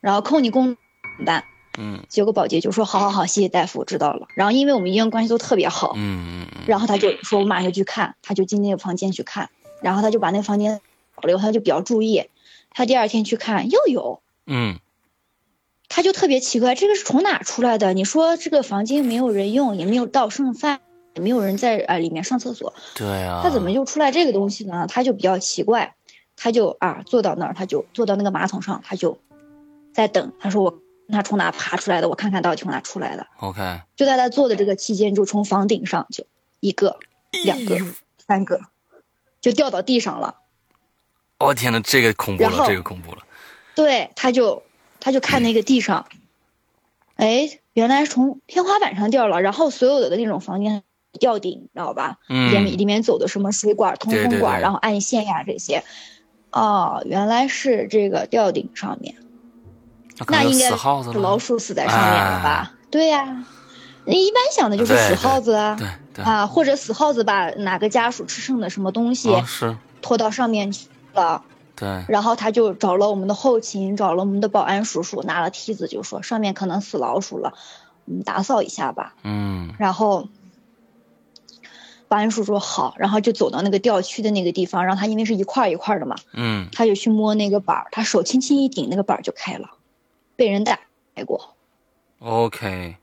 [0.00, 0.76] 然后扣你工怎
[1.20, 1.44] 么办？
[1.78, 4.26] 嗯结果保洁就说好好好，谢谢大夫，知道了。
[4.34, 9.48] 然后因为我们医院关系都特别好，嗯嗯嗯然后他就说我马上就去看，他就进那个房间去看，
[9.80, 10.82] 然后他就把那个房间
[11.14, 12.28] 保留，他就比较注意，
[12.70, 14.20] 他第二天去看又有。
[14.46, 14.78] 嗯
[15.88, 17.92] 他就特别奇怪，这个是从哪出来的？
[17.92, 20.80] 你说这个房间没有人用，也没有倒剩饭，
[21.14, 23.40] 也没有人在呃里面上厕所，对啊。
[23.42, 24.86] 他怎么就出来这个东西呢？
[24.88, 25.94] 他就比较奇怪，
[26.36, 29.18] 他就啊坐到那儿，他就坐到那个马桶上，他就
[29.92, 30.32] 在等。
[30.40, 32.08] 他说我他从哪爬出来的？
[32.08, 33.26] 我看看到底从哪出来的。
[33.40, 33.80] OK？
[33.96, 36.24] 就在他坐的这个期间，就从房顶上就
[36.60, 36.98] 一个、
[37.44, 37.78] 两个、
[38.26, 38.60] 三个，
[39.40, 40.36] 就掉到地上了。
[41.38, 43.18] 哦天呐，这个恐怖了，这个恐怖了。
[43.74, 44.62] 对，他就
[45.00, 46.06] 他就看那个地上，
[47.16, 50.84] 哎，原来是从天花板上掉了，然后所有的那种房间
[51.18, 52.18] 吊顶，你知道吧？
[52.28, 55.82] 里面嗯里面走的什么水管、通风管，对对对然后暗线呀这些。
[56.50, 59.14] 哦，原来是这个吊顶上面，
[60.28, 60.70] 那应该。
[60.70, 62.72] 是老鼠死在上面了吧？
[62.90, 63.46] 对呀、
[64.04, 71.42] 那一般想的就是死耗子啊，对对啊，或者死耗子把哪个家属吃剩的什么东西啊是，拖到上面去了。
[71.74, 77.54] 对然后他就找了我们的后勤，找了我们的保安叔叔，拿了梯子就说上面可能死老鼠了，
[78.04, 79.14] 我们打扫一下吧。
[79.24, 80.28] 嗯然后
[82.12, 89.70] 保安叔叔好，然后就走到那个吊区的那个地方，然后他因为是一块一块的嘛，嗯他就去摸那个板儿，他手轻轻一顶，那个板儿就开了，
[90.36, 90.78] 被人打
[91.16, 91.54] 开过。
[92.18, 92.96] OK，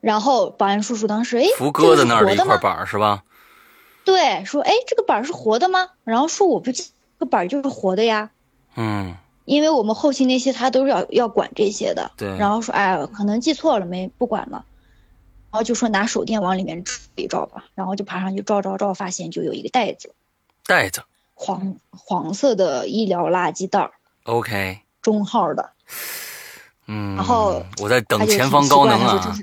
[0.00, 2.56] 然后保安叔叔当时哎，福哥的那儿的一块？
[2.56, 3.22] 板儿是吧？
[4.06, 5.90] 对，说哎这个板儿是活的吗？
[6.04, 6.84] 然后说我不记
[7.18, 8.30] 这个板儿就是活的呀。
[8.76, 14.64] 嗯因为我们后期那些他都是要要管这些的，对然后说哎，可能记错了没不管了，然
[15.56, 20.12] 后就说拿手电往里面照一照吧，然后就爬上去照照照，发现就有一个袋子，
[20.66, 21.02] 袋子。
[21.38, 23.92] 黄黄色的医疗垃圾袋儿
[24.24, 25.72] ，OK，中号的，
[26.86, 29.36] 嗯，然后我在等他前方高能啊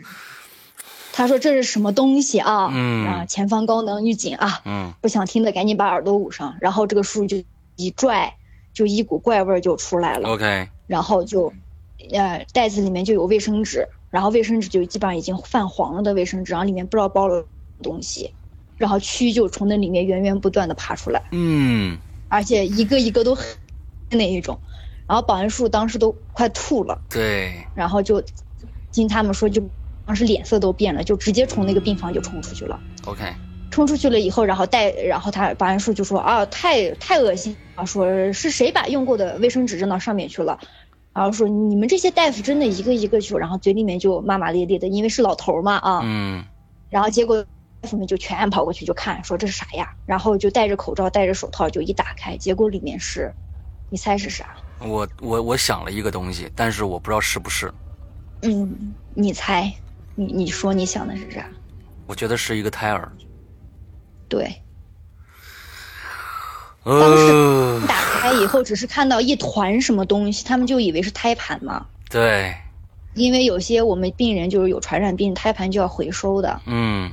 [1.12, 2.72] 他说这是，什么东西啊？
[2.74, 4.62] 嗯啊，前方高能预警啊！
[4.66, 7.44] 嗯不想听的赶紧把耳朵捂上，然后这个叔叔就
[7.76, 8.36] 一拽，
[8.74, 10.30] 就一股怪味儿就出来了。
[10.30, 11.54] OK，然后就，
[12.12, 17.48] 呃，袋子里面就有卫生纸，然后卫生纸就基本上已经泛黄了的卫生纸，然后里面不知道包了
[17.82, 18.36] 东西，
[18.78, 23.44] 然后蛆就从那里面源源不断的爬出来，嗯而且一个一个都很
[24.12, 24.62] 那一种，
[25.08, 28.24] 然后保安叔当时都快吐了，对，然后就
[28.92, 29.68] 听他们说就
[30.06, 32.80] 当时脸色都变了，就直接从那个病房就冲出去了。
[33.06, 33.34] OK，
[33.72, 40.60] 冲出去了以后，然后带，然后他保安叔就说啊，太太恶心啊，说是谁把用过的卫生纸扔到上面去了，
[41.14, 46.44] 然后说你们这些大夫真的一个一个去，然后嘴里面就骂骂咧咧的，因为是老头儿嘛啊，嗯
[46.90, 47.46] 然后结果
[47.82, 53.34] 大夫们就全跑过去就看，说这是啥呀，然后就戴着口罩戴着手套就一打开，结果里面是，
[53.90, 54.56] 你猜是啥？
[54.80, 57.72] 我我我想了一个东西，但是我不知道是不是，
[58.42, 59.72] 嗯，你猜，
[60.16, 61.48] 你你说你想的是啥？
[62.08, 63.12] 我觉得是一个胎儿。
[64.28, 64.52] 对，
[66.84, 71.86] 呃，打开以后只是看到一团什么东西，他们就以为是胎盘嘛。
[72.10, 72.54] 对，
[73.14, 76.62] 因为有些我们病人就是有传染病，胎盘就要回收的。
[76.66, 77.12] 嗯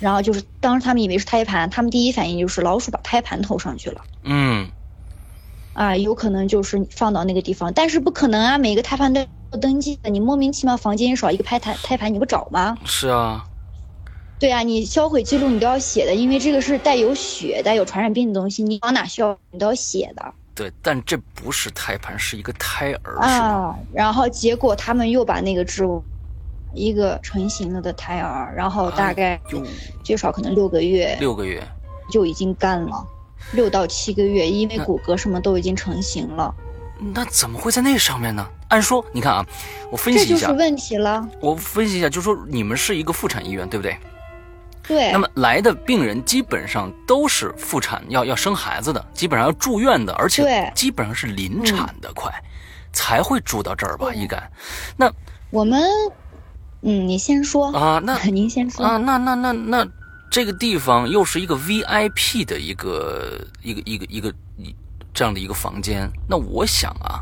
[0.00, 4.68] 然后就是当时他们以为是胎盘，他们第一反应就是老鼠把胎盘投上去了嗯
[5.72, 12.76] 啊，有可能就是放到那个地方，但是不可能啊，每个胎盘都要登记的，你莫名其妙房间少一个胎胎胎盘你不找吗？
[12.84, 13.44] 是啊，
[14.38, 23.18] 对啊，你销毁记录你都要写的，因为这个是带有血、带有传染病的东西，你往哪销你都要写的对，但这不是胎盘，是一个胎儿？
[23.20, 23.76] 啊。
[23.92, 26.02] 然后结果他们又把那个植物。
[26.74, 29.62] 一个成型了的胎儿，然后大概哟，
[30.04, 31.66] 最少可能六个月，六个月，
[32.12, 33.06] 就已经干了，
[33.52, 36.54] 六到七个月，因为骨骼什么都已经成型了，
[37.14, 38.46] 那怎么会在那上面呢？
[38.68, 39.46] 按说，你看啊，
[39.90, 41.26] 我分析一下，这就是问题了。
[41.40, 43.96] 我分析一下，就说你们是一个妇产医院，对不对？
[44.88, 52.32] 对那，么来的病人基本上都是妇产要要生孩子的，基本上要住院的，而且对基本上是临产的快，
[52.92, 54.12] 才会住到这儿吧？
[54.14, 54.50] 一感，
[54.96, 55.12] 那
[55.50, 55.82] 我们，
[56.80, 58.84] 嗯，你先说，啊，那 您先说。
[58.84, 59.86] 啊，那那那那
[60.30, 64.74] 这个地方又是一个 VIP 的一个一个一个一个一
[65.12, 67.20] 这样的一个房间，那我想啊，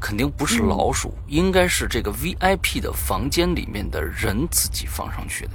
[0.00, 5.52] 肯定不是老鼠，应该是这个 VIP 的房间里面的人自己放上去的。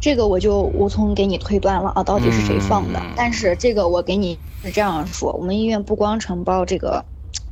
[0.00, 3.00] 这个我就无从给你推断了啊，到底是谁放的？
[3.00, 3.12] 嗯。
[3.16, 7.04] 但是这个我给你是这样说，我们医院不光承包这个，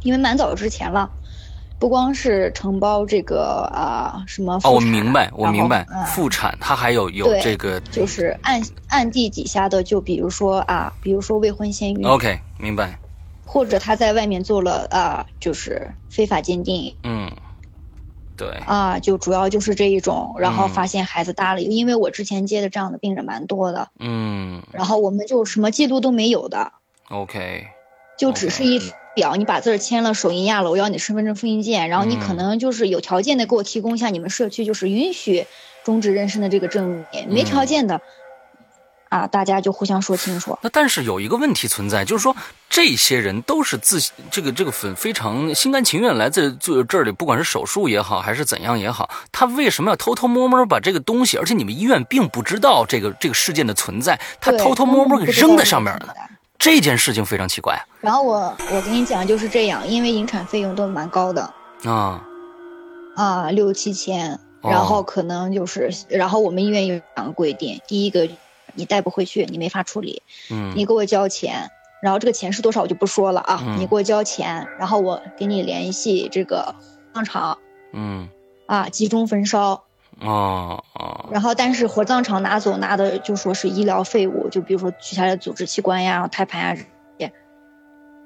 [0.02, 1.10] 因为蛮早之前了，
[1.78, 12.98] 不光是承包这个啊、什么哦，我明白，我明白，嗯妇产它还有有这个就是暗暗地底下的，就比如说啊，比如说未婚先孕，OK，明白，
[13.44, 16.94] 或者他在外面做了啊，就是非法鉴定。
[17.02, 17.30] 嗯，
[18.36, 20.68] 对，啊，就主要就是这一种，然后嗯。
[20.68, 24.62] 发现孩子大了，因为我之前接的这样的病人蛮多的，嗯。
[24.72, 26.72] 然后我们就什么记录都没有的
[27.08, 27.66] ，，OK，
[28.18, 28.80] 就只是一
[29.14, 32.36] 表，你把字儿签了，手印压了，我要你身份证复印件，然后你可嗯。
[32.36, 35.46] 能就是有条件的给我提供一下你们社区就是允许
[35.84, 38.00] 终止妊娠的这个证明，没条件的，
[39.08, 40.58] 啊，大家就互相说清楚。
[40.62, 42.36] 那但是有一个问题存在，就是说
[42.76, 43.98] 这些人都是自
[44.30, 51.38] 这个这个粉非常心甘情愿来这做这里，不管是手术也好，还是怎样也好，他为什么要偷偷摸摸把这个东西？
[51.38, 56.00] 而且你们医院并不知道这个这个事件的存在，他偷偷摸摸给扔在上面了。
[56.00, 56.16] 这个存。
[56.28, 56.30] 在。
[56.58, 57.82] 这件事情非常奇怪。
[58.02, 61.54] 然后我我跟你讲就是这样，因为引产费用都蛮高的。
[61.84, 62.22] 啊。
[63.14, 64.70] 啊，六七千，哦。
[64.70, 68.28] 然后可能就是，然后我们医院有两个规定，第一个
[68.74, 70.74] 你带不回去，你没法处理，嗯。
[70.76, 71.70] 你给我交钱，
[72.06, 73.80] 然后这个钱是多少我就不说了啊，嗯。
[73.80, 76.72] 你给我交钱，然后我给你联系这个
[77.12, 77.58] 葬场
[77.92, 78.28] 嗯。
[78.66, 79.82] 啊，集中焚烧，
[80.20, 81.28] 哦哦。
[81.32, 87.32] 然后但是火葬场拿走拿的就说是医疗废物，就比如说取下来的组织器官呀、胎盘呀这些，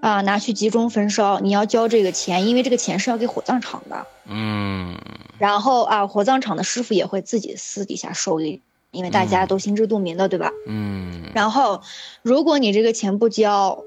[0.02, 4.06] 啊，拿去集中焚烧，你要交这个钱，因为这个钱是要给火葬场的。
[4.26, 4.94] 嗯。
[5.38, 10.52] 然后啊，火葬场的师傅也会自己私底下收一，因为大家都心知肚明的，对吧？
[10.66, 11.30] 嗯。
[11.34, 11.82] 然后，
[12.22, 13.84] 如果你这个钱不交，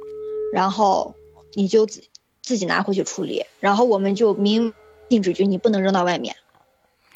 [0.53, 1.15] 然后
[1.53, 2.01] 你就自
[2.41, 4.73] 自己拿回去处理，然后我们就明
[5.09, 6.35] 禁止局，你不能扔到外面。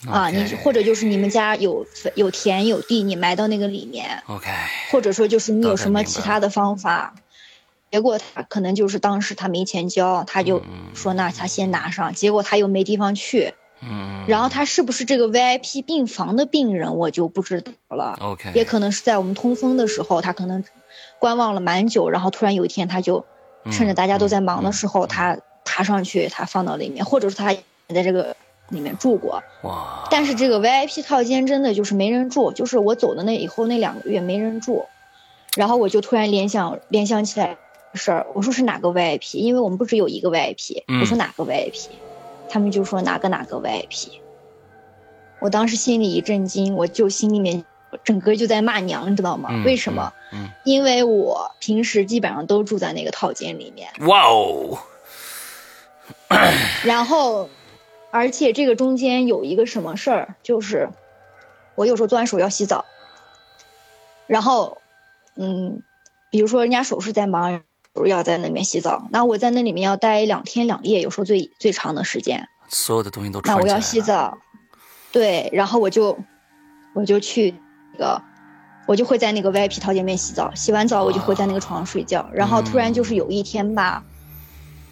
[0.06, 4.52] 啊，你或者就是你们家有有田有地，你埋到那个里面，OK。
[4.92, 7.16] 或者说就是你有什么其他的方法。
[7.90, 10.94] 结果他可能就是当时他没钱交，他就嗯。
[10.94, 18.18] 说那他先拿上，结果他又没地方去，嗯，然后他是不是这个 VIP 病房的病人，我就不知道了。
[18.20, 20.64] OK 也可能是在我们通风的时候，他可能
[21.20, 23.26] 观望了蛮久，然后突然有一天他就
[23.72, 27.62] 趁着大家都在忙的时候，他爬上去，他放到里面，或者是他也
[27.94, 28.36] 在这个
[28.70, 29.44] 里面住过。
[29.64, 34.86] 哇但是这个 VIP 套间真的就是没人住，就是我走的那以后那两个月没人住，
[35.56, 37.58] 然后我就突然联想联想起来
[37.94, 39.38] 事儿，我说是哪个 VIP？
[39.38, 41.88] 因为我们不只有一个 VIP，、嗯我说哪个 VIP？
[42.50, 44.20] 他们就说哪个哪个 VIP。
[45.40, 47.64] 我当时心里一震惊，我就心里面
[48.04, 49.50] 整个就在骂娘，你知道吗？
[49.52, 50.12] 嗯为什么？
[50.34, 54.78] 嗯因为我平时基本上都住在那个套间里面，哇哦
[56.84, 57.50] 然后，
[58.12, 60.90] 而且这个中间有一个什么事儿，就是
[61.76, 62.84] 我有时候做完手要洗澡，
[64.26, 64.82] 然后，
[65.36, 65.82] 嗯，
[66.30, 67.62] 比如说人家手术在忙，
[67.98, 74.38] 有时候要在那边洗澡，那我在那里面要待两天两夜，有时候最最长的时间，所有的东西都那我要洗澡，
[75.12, 76.16] 对，然后我就
[76.94, 77.56] 我就去
[77.94, 78.22] 那个，
[78.88, 84.04] 我就会在那个 VIP 套间里面洗澡，洗完澡我就会在那个床上睡觉，然后突然就是有一天吧，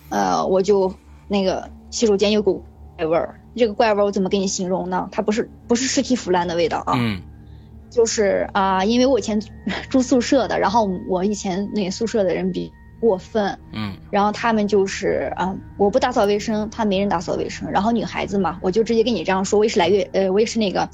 [0.10, 0.92] 呃，我就
[1.28, 2.64] 那个洗手间有股
[2.98, 5.08] 怪味儿，这个怪味儿我怎么给你形容呢？
[5.12, 7.22] 它不是不是尸体腐烂的味道啊，嗯。
[7.88, 9.40] 就是啊、因为我以前
[9.90, 12.70] 住宿舍的，然后我以前那宿舍的人比
[13.06, 17.70] 过分，嗯然后他们就是啊、我不打扫卫生，他没人打扫卫生。
[17.70, 20.90] 然后女孩子嘛，我就直接跟你这样说，我也是来月呃，我也是那个，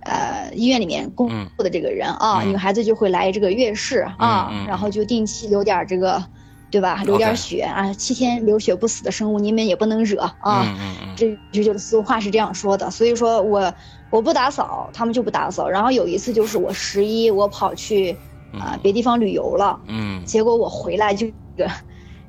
[0.00, 6.24] 呃，医院里面工作的这个人啊，嗯女孩子就会来这个月事啊，嗯嗯然后就定期流点这个，
[6.70, 7.02] 对吧？
[7.04, 10.62] 流点血啊，七天流血不死的生物，你们也不能惹啊。
[10.64, 13.74] 嗯嗯嗯这这就是俗话是这样说的，所以说我
[14.10, 15.68] 我不打扫，他们就不打扫。
[15.68, 18.16] 然后有一次就是我十一我跑去
[18.58, 20.24] 啊、别地方旅游了，嗯。
[20.24, 21.70] 结果我回来就这个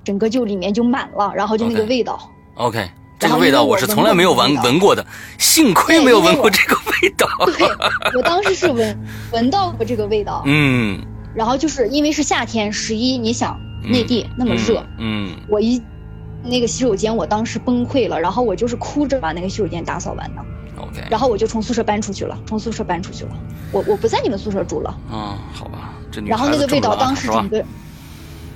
[0.03, 2.19] 整个就里面就满了，然后就那个味道。
[2.55, 5.05] OK，这个味道我是从来没有闻闻过的，
[5.38, 7.27] 幸亏没有闻过这个味道。
[7.57, 8.99] 对我当时是闻
[9.31, 10.99] 闻到过这个味道，嗯，
[11.34, 15.81] 然后就是因为是夏天，十一，你想内地那么热，嗯，我一
[16.43, 20.41] 那个洗手间，我当时崩溃了，然后我就是哭着把那个洗手间打扫完的，
[20.77, 23.31] 嗯，OK，然后我就从宿舍搬出去了，从宿舍搬出去了，
[23.71, 24.96] 我我不在你们宿舍住了。
[25.12, 25.93] 嗯，好吧，
[26.25, 27.49] 然后那个味道，当时整？
[27.49, 27.63] 个，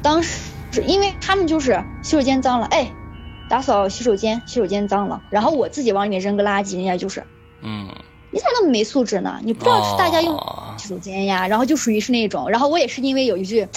[0.01, 2.91] 当时是因为他们就是洗手间脏了，哎，
[3.49, 7.23] 打扫洗手间，洗手间脏了，然后我自己往里面扔个垃圾，人家就是
[7.61, 7.87] 嗯，
[8.31, 9.39] 你咋那么没素质呢？
[9.43, 13.67] 你不知道是大家用哦洗手间呀，然后就属于是那种，然后我也是因为有一句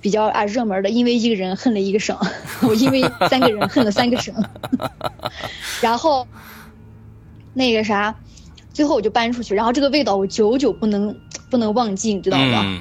[0.00, 2.16] 比较啊热门的，因为一个人恨了一个省，
[2.62, 4.34] 我因为三个人恨了三个省，
[5.82, 6.26] 然后
[7.52, 8.14] 那个啥，
[8.72, 11.14] 最后我就搬出去，然后这个味道我久久不能
[11.50, 12.62] 不能忘记，你知道吗？
[12.64, 12.80] 嗯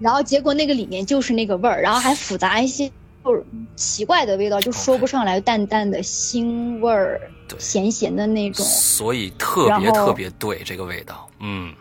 [0.00, 2.90] 然后结果那个里面就是那个味儿，然后还复杂一些，
[3.24, 3.44] 就是
[3.76, 7.20] 奇怪的味道，就说不上来，淡淡的腥味儿，
[7.58, 8.64] 咸咸的那种。
[8.64, 11.72] 所以特别特别对这个味道，嗯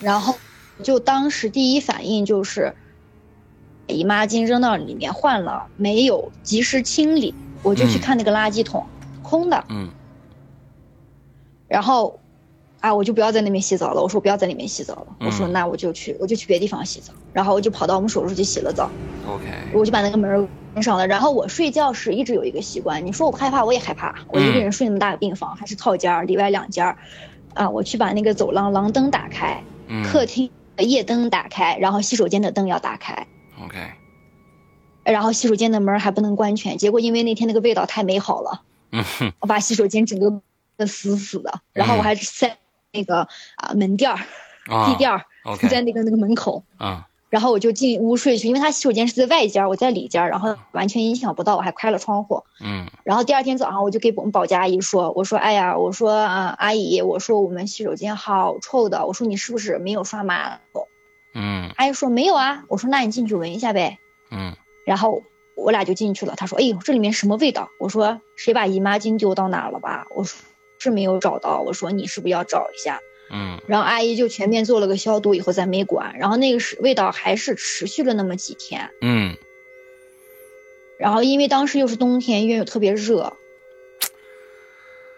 [0.00, 0.36] 然后
[0.82, 2.74] 就当时第一反应就是，
[3.86, 7.32] 姨妈巾扔到里面换了，没有及时清理，
[7.62, 8.84] 我就去嗯看那个垃圾桶，
[9.22, 9.64] 空的。
[9.68, 9.88] 嗯
[11.66, 12.20] 然后，
[12.84, 14.02] 啊，我就不要在那边洗澡了。
[14.02, 15.06] 我说我不要在里面洗澡了。
[15.20, 17.14] 我说嗯那我就去，我就去别地方洗澡。
[17.32, 18.90] 然后我就跑到我们手术室去洗了澡
[19.26, 21.06] ，，OK，我就把那个门关上了。
[21.06, 24.14] 然后我睡觉时一直有一个习惯，你说我不害怕，我也害怕。
[24.28, 26.98] 我一个人睡那么大个病房，还是套间儿，里外两间儿，
[27.54, 33.26] 啊，我去把那个走廊廊灯打开，嗯客厅的夜灯打开，然后洗手间的灯要打开。
[33.64, 33.78] ，OK，
[35.04, 38.60] 然后洗手间的门还不能关全，结果因为那天那个味道太美好了，
[38.92, 39.02] 嗯，
[39.40, 40.42] 我把洗手间整个
[40.76, 42.58] 的死死的，然后我还塞
[42.94, 44.18] 那个啊门垫儿、
[44.68, 52.44] 啊地垫儿，OK，在那个那个门口，啊，然后我就进屋睡去，因为他洗手间是在外间，我在里间，然后完全影响不到，我还开了窗户。
[52.60, 60.86] 嗯然后第二天早上我就给我们保洁阿姨说，我说哎呀，我说啊阿姨，我说我们洗手间好臭的，我说你是不是没有刷马桶？
[61.34, 63.98] 嗯阿姨说没有啊，我说那你进去闻一下呗。
[64.30, 64.54] 嗯
[64.86, 65.22] 然后
[65.56, 66.34] 我俩就进去了。
[66.36, 70.36] 他说：“哎呦，这里面什么味道？”我说：“谁把姨妈巾丢到哪了吧？”我说
[70.84, 73.00] ：“是没有找到。”我说：“你是不是要找一下
[73.32, 76.16] 嗯？”然后阿姨就全面做了个消毒，以后再没管。
[76.18, 78.90] 然后那个是味道还是持续了那么几天。
[79.00, 79.36] 嗯
[80.96, 83.36] 然后因为当时又是冬天，医院又特别热，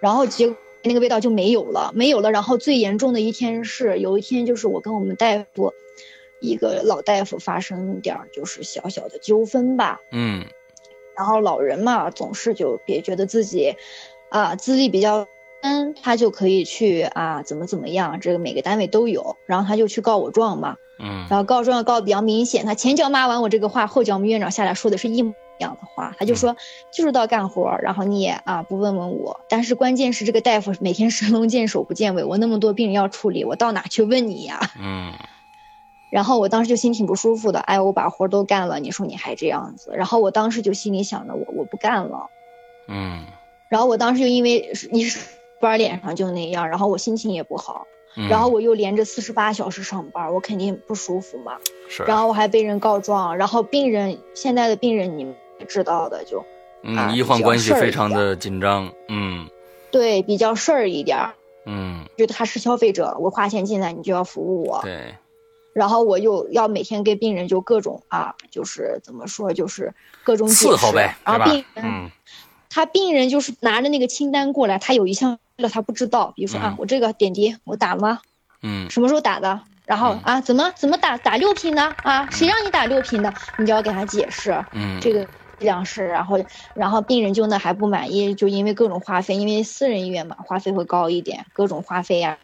[0.00, 2.30] 然后结果那个味道就没有了，没有了。
[2.30, 5.74] 然后最严重的一天是有一天，就是我跟我们大夫
[6.40, 10.00] 一个老大夫发生点儿就是小小的纠纷吧。
[10.12, 10.46] 嗯
[11.16, 13.74] 然后老人嘛，总是就别觉得自己，
[14.28, 15.28] 啊，资历比较
[15.66, 19.36] 深，他就可以去啊，怎么怎么样，这个每个单位都有。
[19.46, 21.26] 然后他就去告我状嘛，嗯。
[21.28, 26.56] 然后告状告的比较明显，他前脚骂完我这个话，后脚我们院长下来说的是一模一样的话，他就说
[26.92, 29.40] 就是到干活，然后你也啊不问问我。
[29.48, 34.60] 但是关键是这个大夫每天神龙见首不见尾，我那么多病人要处理，我到哪去问你呀？
[34.80, 35.12] 嗯。
[36.08, 42.30] 然后我当时就心挺不舒服的，哎，我把活都干了，你说你还这样子，然后我当时就心里想着我我不干了，
[42.86, 43.24] 嗯。
[43.68, 45.18] 然后我当时就因为你是
[45.60, 47.86] 班脸上就那样，然后我心情也不好，
[48.16, 51.56] 嗯，然后我又连着四十八小时上班，我肯定不舒服嘛，
[51.88, 56.44] 是，然后我还被人告状，然后病人现在的病人你们也知道的，就啊
[56.82, 59.48] 嗯，医患关系非常的紧张，嗯。
[59.88, 61.34] 对比较事儿一点儿，
[61.64, 65.14] 嗯，觉得他是消费者，我花钱进来你就要服务我，对，
[65.72, 71.64] 然后我又要每天给病人就各种啊，就是怎么说，就是各种伺候呗，然后病？
[71.74, 72.10] 人、嗯
[72.68, 78.20] 他病人就是拿着那个清单过来，他有一项了他不知道，比如说啊嗯，我这个点滴我打了吗？
[78.62, 79.62] 嗯什么时候打的？
[79.84, 82.28] 然后嗯啊，怎么怎么打打六瓶的啊？
[82.30, 83.32] 谁让你打六瓶的？
[83.56, 85.28] 你就要给他解释嗯，这个
[85.58, 86.36] 量是，然后
[86.74, 92.38] 然后病人就那还不满意，就因为各种花费，因为私人医院嘛，花费会高一点，各种花费呀、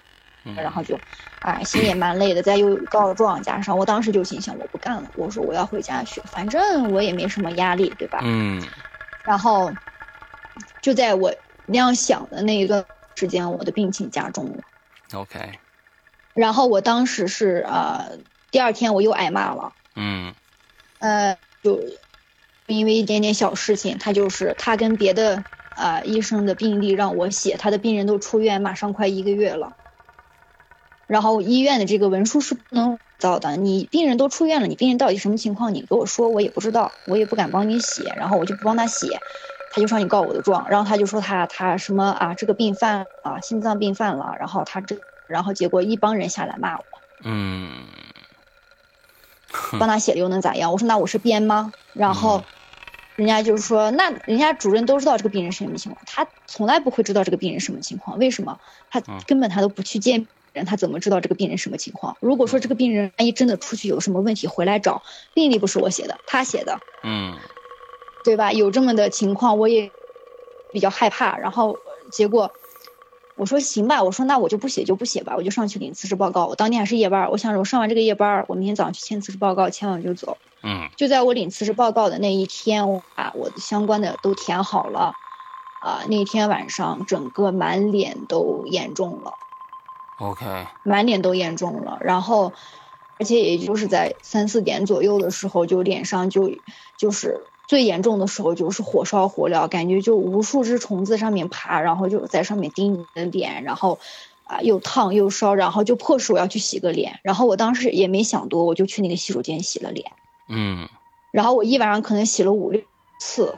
[0.45, 1.03] 嗯然后就，
[1.41, 8.21] 啊，心也蛮累的，再又告状，加上我当时就心想我不干了，我说我要回家去，反正我也没什么压力，对吧？
[8.23, 8.63] 嗯
[9.25, 9.77] 然后，
[10.81, 11.33] 就在我
[11.67, 12.85] 那样想的那一段
[13.15, 14.65] 时间，我的病情加重了。
[15.15, 15.59] ，OK，
[16.35, 18.19] 然后我当时是呃，
[18.51, 20.35] 第二天我又挨骂了，嗯
[20.99, 21.81] 呃，就
[22.67, 25.45] 因为一点点小事情，他就是他跟别的
[25.75, 29.77] 呃医生的病例让我写，他的病人都出院，马上快一个月了。
[31.07, 39.21] 然后医院的这个文书是不能造的，你病人都出院了，你病人到底什么情况，你给我说，我也不知道，我也不敢帮你写，然后我就不帮他写，
[39.73, 44.97] 他就上去告我的状，然后他就说他他什么啊，这个病犯啊，心脏病犯了，然后他这，
[45.27, 46.85] 然后结果一帮人下来骂我。
[47.25, 47.85] 嗯
[49.79, 50.73] 帮他写的又能咋样？
[50.73, 51.73] 我说那我是编吗？
[51.95, 52.43] 然后，
[53.17, 58.59] 人家就是说，那人家主任都知道这个病人是什么情况，他从来不会知道这个病人什么情况，为什么？
[58.91, 62.17] 他嗯根本他都不去见人，他怎么知道这个病人什么情况？
[62.21, 65.03] 如果说这个病人万一真的出去有什么问题回来找，
[65.35, 67.37] 病历不是我写的，他写的，嗯
[68.25, 68.53] 对吧？
[68.53, 69.91] 有这么的情况，我也
[70.73, 71.37] 比较害怕。
[71.39, 71.79] 然后
[72.11, 72.51] 结果
[73.37, 76.47] 我说行吧，我说那我就不写就不写吧，我就上去领辞职报告。
[76.47, 80.37] 我当天还是夜班，我想着我上完这个夜班，我明天早上去签辞职报告，签完我就走。
[80.65, 85.13] 嗯就在我领辞职报告的那一天，我把我的相关的都填好了。
[85.83, 89.33] 啊、那天晚上整个满脸都严重了
[90.21, 91.99] ，，OK，满脸都严重了。
[92.01, 92.53] 然后，
[93.19, 96.53] 而且也就是在三四点左右的时候，就脸上就
[96.97, 103.99] 就是最严重的时候，就是火烧火燎，感觉就无数只虫子上面爬，然后就在上面叮你的脸，然后
[104.45, 107.21] 啊又烫又烧，然后就迫使我要去洗个脸。
[107.23, 110.13] 然后我当时也没想多，我就去那个洗手间洗了脸。
[110.49, 110.89] 嗯
[111.31, 112.83] 然后我一晚上可能洗了五六
[113.19, 113.55] 次，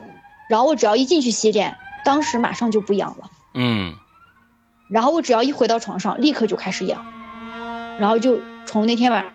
[0.49, 1.75] 然后我只要一进去洗脸，
[2.05, 3.29] 当时马上就不痒了。
[3.53, 3.93] 嗯
[4.87, 7.05] 然后我只要一回到床上，立刻就开始痒，
[7.99, 9.33] 然后就从那天晚上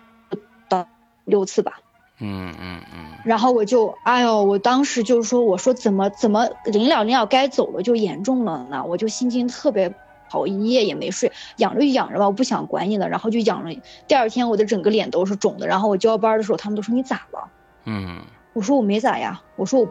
[0.69, 0.87] 到
[1.25, 1.81] 六次吧。
[2.21, 8.85] 嗯嗯嗯然后我就，哎呦，我当时就是说，我说怎么怎么临了临了该走了就严重了呢？
[8.87, 9.95] 我就心情特别不
[10.29, 13.81] 好，我一夜也没睡，养着就养着吧，我不想管你了，然后就养着。
[14.07, 17.49] 第二天我的整个脸都是肿的，然后我交班的时候，他们都说你咋了？
[17.85, 18.21] 嗯
[18.53, 19.87] 我说我没咋呀，我说我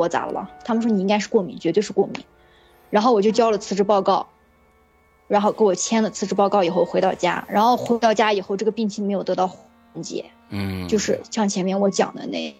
[0.00, 0.50] 我咋了？
[0.64, 2.24] 他们说你应该是过敏，绝对是过敏。
[2.90, 4.28] 然后我就交了辞职报告，
[5.26, 12.54] 然后给我签了辞职报告以后回到家，然后回到家以后这个病情没有得到缓解，嗯，就是像前面我讲的那。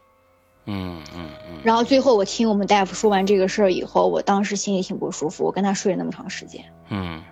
[0.66, 6.64] 嗯嗯嗯，然后最后我听我们大夫说完这个事儿以后，我当时心里挺不舒服，我跟他睡了那么长时间。
[6.89, 7.22] 嗯，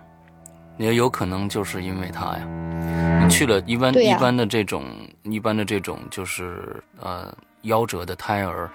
[0.76, 4.84] 也有可能就是因为他呀，你去了一般、一般的这种
[5.22, 8.70] 一般的这种就是呃夭折的胎儿，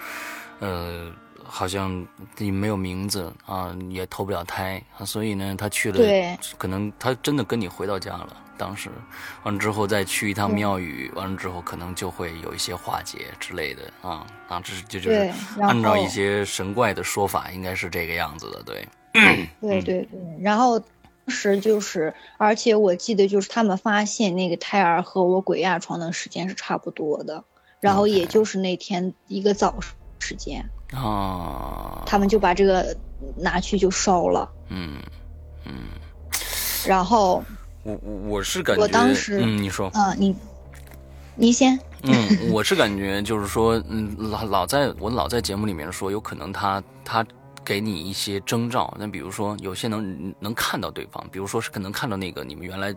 [0.59, 1.11] 呃，
[1.47, 2.05] 好像
[2.37, 8.35] 你没有名字啊，也投不了胎啊，所以呢，他去了，对，可能他真的跟你回到家了。
[8.57, 8.89] 当时。
[9.43, 18.87] 完了之后再去一趟庙宇，完了之后可能就会有一些化解之类的啊啊，这是这就是对，按照一些神怪的说法，应该是这个样子的，对。
[19.61, 20.89] 对对对，然后当
[21.27, 27.43] 时就是，而且我记得就是他们发现那个胎儿和我鬼压床的时间是差不多的，
[27.79, 29.79] 然后也就是那天一个早
[30.19, 32.95] 时间，啊，他们就把这个
[33.35, 34.97] 拿去就烧了，嗯
[35.65, 35.73] 嗯，
[36.85, 37.43] 然后
[37.83, 40.35] 我我我是感觉，我当时嗯，你说，啊、你
[41.35, 47.25] 你先，嗯，我是感觉就是说，嗯，老老在我老在节目里面说，有可能他他
[47.65, 52.95] 给你一些征兆，那比如说有些能能看到对方，比如说是可能看到那个你们原来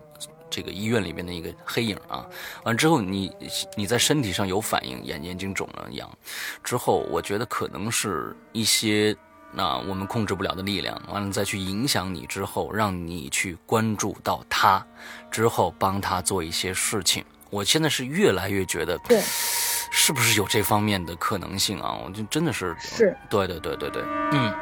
[0.51, 2.23] 这个医院里面的一个黑影啊，
[2.63, 3.31] 完之后你
[3.75, 6.07] 你在身体上有反应，眼眼睛肿了痒，
[6.63, 9.15] 之后我觉得可能是一些。
[9.53, 14.81] 那我们控制不了的力量，完了再去影响你之后，让你去关注到他，
[15.29, 17.21] 之后帮他做一些事情。
[17.49, 19.19] 我现在是越来越觉得，对，
[19.91, 21.99] 是不是有这方面的可能性啊？
[22.01, 24.53] 我就真的是，是对对对对对，嗯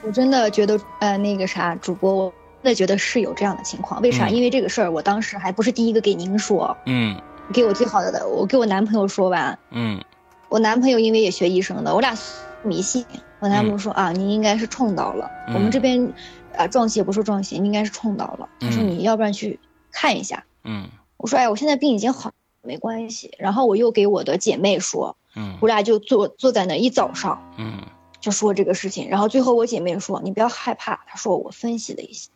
[0.00, 2.32] 我真的觉得呃那个啥主播我。
[2.62, 4.26] 真的觉得是有这样的情况，为啥？
[4.28, 7.20] 嗯因为这个事儿，我当时还不是第一个给您说，嗯
[7.52, 10.02] 给我最好的，我给我男朋友说完，嗯
[10.48, 12.16] 我男朋友因为也学医生的，我俩
[12.62, 13.04] 迷信。
[13.40, 16.12] 我男朋友说、啊，你应该是冲到了，嗯我们这边
[16.56, 18.48] 啊撞邪不是撞邪，你应该是冲到了。
[18.60, 19.58] 他说嗯你要不然去
[19.90, 20.44] 看一下。
[20.62, 22.30] 嗯我说哎，我现在病已经好，
[22.62, 23.34] 没关系。
[23.38, 27.80] 然后我又给我的姐妹说，嗯我俩就坐坐在那一早上嗯
[28.20, 29.08] 就说这个事情。
[29.08, 32.30] 然后最后我姐妹说你不要害怕，她说我分析了一下，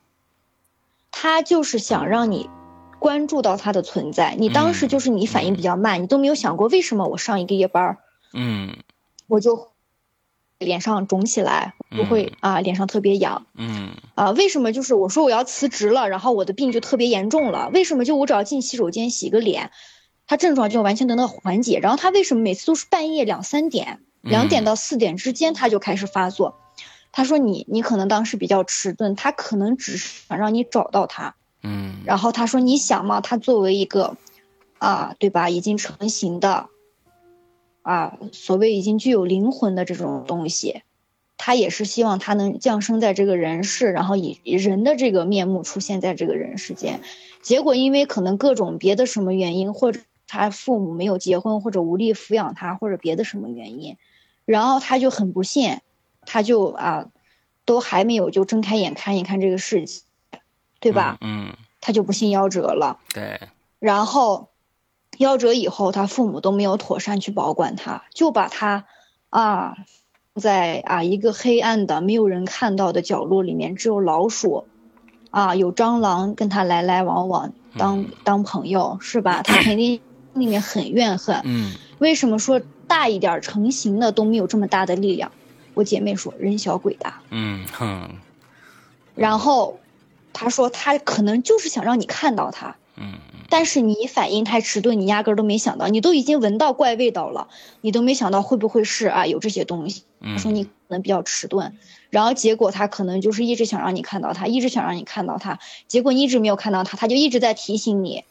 [1.10, 2.48] 她就是想让你。
[2.98, 7.98] 关注到他的存在，你当时就是你反应比较慢，你都没有想过为什么我上一个夜班儿
[8.32, 8.74] 嗯
[9.28, 9.68] 我就
[10.58, 14.30] 脸上肿起来，不会啊，脸上特别痒嗯啊。
[14.30, 14.72] 为什么？
[14.72, 17.68] 就是我说我要辞职了，然后我的病就特别严重了。
[17.72, 18.04] 为什么？
[18.06, 19.70] 就我只要进洗手间洗个脸，
[20.26, 21.78] 他症状就完全得到缓解。
[21.78, 26.58] 然后他为什么每次都是半夜两三点，两点到四点之间他就开始发作？
[27.16, 31.34] 他说你你可能当时比较迟钝，他可能只是想让你找到他。
[31.62, 34.18] 嗯然后他说你想嘛，他作为一个
[34.76, 36.68] 啊，对吧，已经成型的。
[37.80, 40.82] 啊，所谓已经具有灵魂的这种东西，
[41.38, 47.00] 他也是希望他能降生在这个人世，然后以以人的这个面目出现在这个人世间。
[47.40, 53.96] 结果因为可能各种别的什么原因，或者他父母没有结婚，或者无力抚养他，或者别的什么原因，
[54.44, 55.78] 然后他就很不幸，
[56.26, 57.06] 他就啊，
[57.64, 60.02] 都还没有就睁开眼看一看这个世界，
[60.80, 61.16] 对吧？
[61.22, 62.98] 嗯，他就不幸夭折了。
[63.14, 63.40] 对，
[63.78, 64.50] 然后
[65.18, 68.84] 夭折以后，他父母都没有妥善去保管他，就把他
[69.30, 69.76] 啊
[70.34, 74.66] 在啊一个黑暗的没有人看到的角落里面，只有老鼠
[75.30, 79.42] 啊有蟑螂跟他来来往往当、嗯当朋友，是吧？
[79.42, 80.00] 他肯定
[80.34, 81.40] 里面很怨恨。
[81.44, 85.32] 嗯为什么说大一点成型的都没有这么大的力量？
[85.76, 87.20] 我姐妹说人小鬼大。
[87.28, 88.08] 嗯哼
[89.14, 89.78] 然后
[90.32, 93.12] 她说她可能就是想让你看到他，嗯
[93.48, 97.48] 但是你反应太迟钝，你压根儿都没想到，你都已经闻到怪味道了，
[97.82, 100.02] 你都没想到会不会是啊有这些东西。
[100.20, 101.76] 嗯，他说你可能比较迟钝，
[102.10, 108.24] 然后结果他可能就是一直想让你看到他，一直想让你看到他，结果你一直没有看到他，他就一直在提醒你，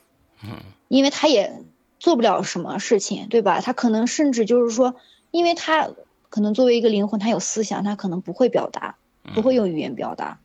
[0.43, 0.49] 嗯
[0.89, 1.61] 因为他也
[1.99, 3.61] 做不了什么事情，对吧？
[3.61, 4.95] 他可能甚至就是说，
[5.31, 5.89] 因为他
[6.35, 8.97] 可能作为一个灵魂，他有思想，他可能不会表达，
[9.33, 10.37] 不会用语言表达，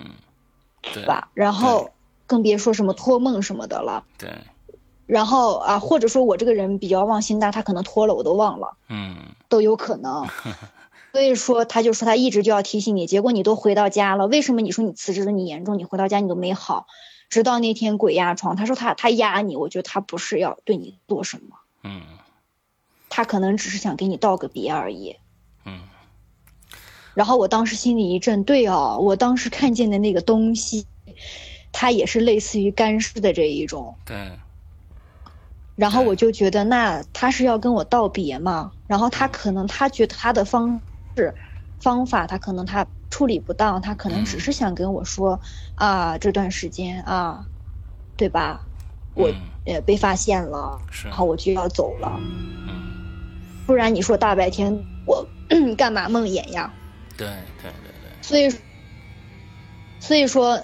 [0.00, 0.06] 嗯
[0.80, 1.28] 对吧？
[1.34, 1.90] 然后
[2.26, 4.02] 更别说什么托梦什么的了。
[4.16, 4.32] 对，
[5.04, 9.16] 然后啊，或者说我这个人比较忘心大，他可能托了我都忘了，嗯
[9.50, 10.26] 都有可能。
[11.12, 16.86] 所以说，他就说他一直就要提醒你，结果你都回到家了，为什么你说你辞职了你严重，你回到家你都没好，
[17.28, 22.00] 直到那天鬼压床，他说他他压你，我觉得他不是要对你做什么，嗯
[23.10, 25.16] 他可能只是想给你道个别而已。
[25.66, 25.80] 嗯
[27.14, 30.86] 然后我当时心里一震，对哦，我当时看见的那个东西，
[31.70, 33.94] 它也是类似于干尸的这一种。
[34.04, 34.32] 对，
[35.76, 38.72] 然后我就觉得，那他是要跟我道别嘛？
[38.88, 40.80] 然后他可能他觉得他的方
[41.16, 41.32] 式、
[41.78, 45.40] 方法，他可能他处理不当，他可能只是想跟我说，
[45.76, 47.46] 啊，这段时间啊，
[48.16, 48.60] 对吧？
[49.14, 49.36] 我嗯
[49.66, 52.20] 呃被发现了，是然后我就要走了，
[52.66, 52.82] 嗯
[53.66, 55.24] 不然你说大白天我
[55.76, 56.74] 干嘛梦魇呀？
[57.16, 57.26] 对
[57.62, 58.50] 对对对，所以，
[60.00, 60.62] 所以说，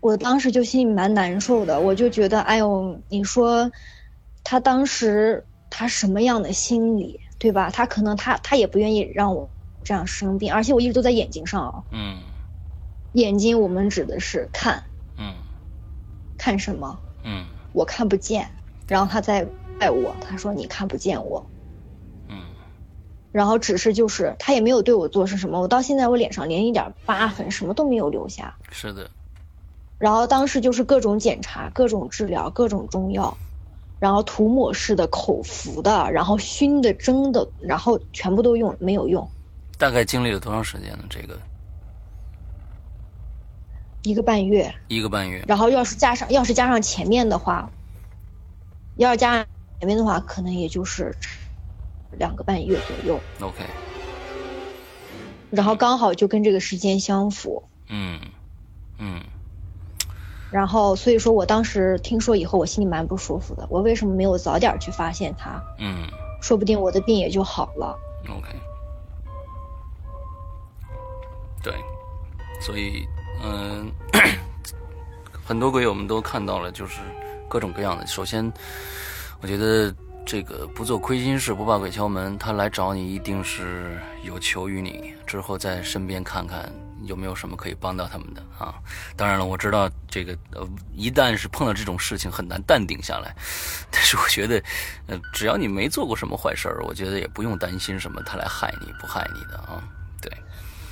[0.00, 3.70] 我当时就心里蛮难受的，我就觉得，哎呦，你说
[4.44, 7.70] 他当时他什么样的心理，对吧？
[7.70, 9.50] 他可能他他也不愿意让我
[9.84, 12.22] 这样生病，而且我一直都在眼睛上啊，嗯
[13.12, 14.84] 眼睛我们指的是看
[15.16, 15.34] 嗯
[16.36, 18.50] 看什么，嗯我看不见，
[18.86, 21.59] 然后他在怪我，他说你看不见我，嗯
[23.32, 28.54] 然后只是就是他也没有对我做是什么，我到现在我脸上连一点疤痕什么都没有留下。
[28.70, 29.10] 是的，
[29.98, 33.36] 然后当时就是各种检查、各种治疗、各种中药，
[33.98, 39.28] 然后涂抹式的、口服的，然后熏的、蒸的，然后全部都用没有用，
[39.78, 41.04] 大概经历了多长时间呢？
[41.08, 41.38] 这个
[44.02, 44.74] 一个半月。
[44.88, 47.70] 一个半月，然后要是加上要是加上前面的话，
[48.96, 49.46] 要是加上
[49.78, 51.14] 前面的话，可能也就是
[52.18, 53.20] 两个半月左右。
[53.40, 53.64] OK，
[55.50, 57.62] 然后刚好就跟这个时间相符。
[57.88, 58.20] 嗯
[58.98, 59.20] 嗯
[60.50, 63.66] 然后所以说我当时听说以后，我心里蛮不舒服的。
[63.70, 65.62] 我为什么没有早点去发现它？
[65.78, 66.08] 嗯
[66.42, 67.98] 说不定我的病也就好了。
[68.28, 68.48] OK，
[71.62, 71.74] 对，
[72.60, 73.06] 所以
[73.44, 73.92] 嗯，
[75.44, 77.00] 很多鬼友们都看到了，就是
[77.48, 78.06] 各种各样的。
[78.06, 78.50] 首先，
[79.40, 79.94] 我觉得
[80.30, 86.70] 这个不做亏心事，不怕鬼敲门，他来找你一定是有求于你，之后在身边看看
[87.02, 88.72] 有没有什么可以帮到他们的啊。
[89.16, 90.64] 当然了，我知道这个呃，
[90.94, 93.34] 一旦是碰到这种事情，很难淡定下来。
[93.90, 94.62] 但是我觉得，
[95.08, 99.82] 呃，只要你没做过什么坏事儿，我觉得也不用担心什么他来害你不害你的啊。
[100.22, 100.32] 对，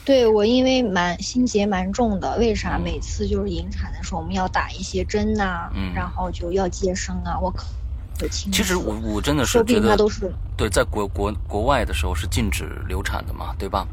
[0.04, 7.64] 对我因为蛮心结蛮重的，为啥每次就是引产的时候我们要打一些针呐、嗯然后就要接生啊，我可
[8.26, 13.86] 其实我我真的是觉得都是对，在国国国外的时候是禁止流产的嘛，对吧？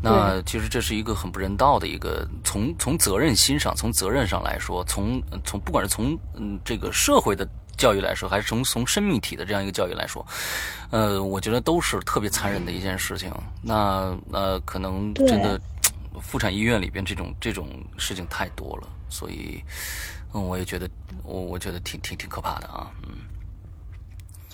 [0.00, 10.24] 那其实这是一个很不人道的一个，从从责任心上，从责任上来说，从从不管是从嗯这个社会的教育来说，还是从从生命体的这样一个教育来说，
[10.90, 13.32] 呃，我觉得都是特别残忍的一件事情。
[13.62, 15.60] 那呃，可能真的
[16.20, 19.62] 妇产医院里边这种这种事情太多了，所以
[20.32, 20.88] 嗯，我也觉得
[21.24, 23.16] 我我觉得挺挺挺可怕的啊，嗯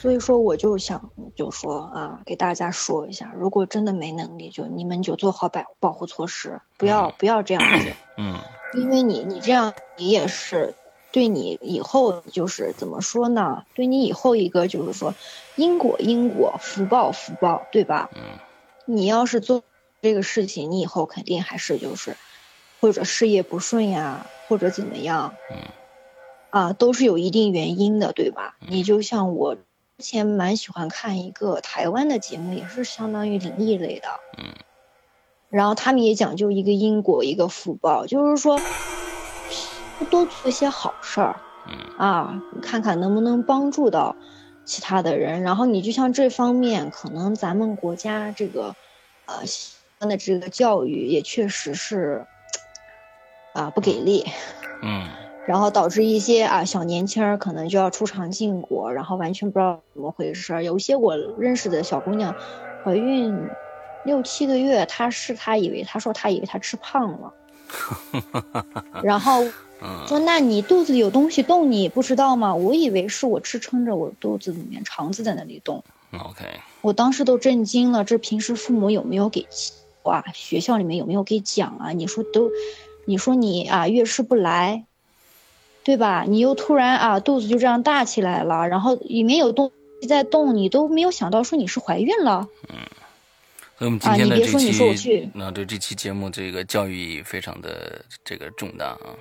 [0.05, 8.39] 所以说我就想就说啊，给大家说一下，如果真的没能力，就你们就做好保保护措施，不要不要这样子， 嗯
[8.75, 10.75] 因为你你这样你也是
[11.11, 13.65] 对你以后就是怎么说呢？
[13.75, 15.15] 对你以后一个就是说
[15.57, 18.11] 因果因果，福报福报，对吧？
[18.15, 18.21] 嗯
[18.85, 19.63] 你要是做
[20.03, 22.15] 这个事情，你以后肯定还是就是，
[22.79, 25.57] 或者事业不顺呀，或者怎么样，嗯
[26.51, 28.59] 啊，都是有一定原因的，对吧？
[28.69, 29.57] 你就像我
[29.97, 34.53] 之前蛮喜欢看一个台湾的节目，也是相当于灵异类的，嗯。
[35.51, 38.59] 然后他们也讲究一个因果，一个福报，就是说
[40.11, 41.39] 多做一些好事儿
[41.69, 41.97] 嗯。
[41.97, 44.17] 啊，看看能不能帮助到
[44.65, 45.43] 其他的人。
[45.43, 48.75] 然后你就像这方面，可能咱们国家这个
[49.27, 49.43] 呃
[50.01, 52.27] 的这个教育也确实是
[53.53, 54.27] 啊不给力，
[54.83, 55.09] 嗯
[55.47, 60.65] 然后导致一些啊小年轻儿可能就要出肠进果，然后完全不知道怎么回事儿。
[60.65, 62.35] 有一些我认识的小姑娘，
[62.83, 63.37] 怀孕
[64.05, 67.33] 六七个月，她是她以为她说她以为她吃胖了，
[69.03, 69.45] 然后
[69.83, 72.55] 嗯说那你肚子里有东西动，你不知道吗？
[72.55, 75.83] 我以为是我支撑着我肚子里面肠子在那里动
[76.13, 76.45] ，，OK，
[76.81, 78.05] 我当时都震惊了。
[78.05, 79.47] 这平时父母有没有给
[80.05, 80.25] 哇？
[80.33, 81.91] 学校里面有没有给讲啊？
[81.91, 82.51] 你说都，
[83.07, 84.85] 你说你啊月事不来，
[85.85, 86.25] 对吧？
[86.27, 89.71] 你又突然啊肚子就这样大起来了，然后里面有东
[90.01, 92.49] 西在动，你都没有想到说你是怀孕了。
[93.77, 99.13] 所以我们今天的这啊你别说你说我期去，那对这期节目这个教育非常的这个重大啊。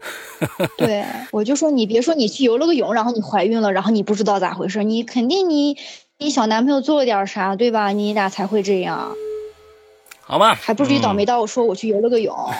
[0.78, 5.76] 对，我就说你别说你去游了个泳，然后你怀孕了，然后你不知道咋回事，你肯定你
[6.16, 7.88] 你小男朋友做了点啥，对吧？
[7.88, 9.14] 你俩才会这样。
[10.22, 12.34] 好吧，还不至于倒霉到我说我去游了个泳。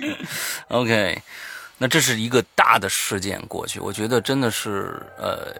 [0.68, 1.18] OK，
[1.78, 5.52] 那这是一个大的事件过去，我觉得真的是呃，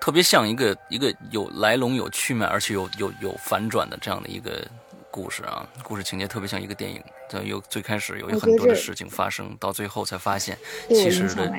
[0.00, 4.66] 特别像一个一个有来龙、有去脉，而且有有有反转的这样的一个
[5.10, 5.66] 故事啊。
[5.82, 7.02] 故事情节特别像一个电影，
[7.44, 10.56] 有最开始有很多的事情发生，到最后才发现
[10.88, 11.52] 其实的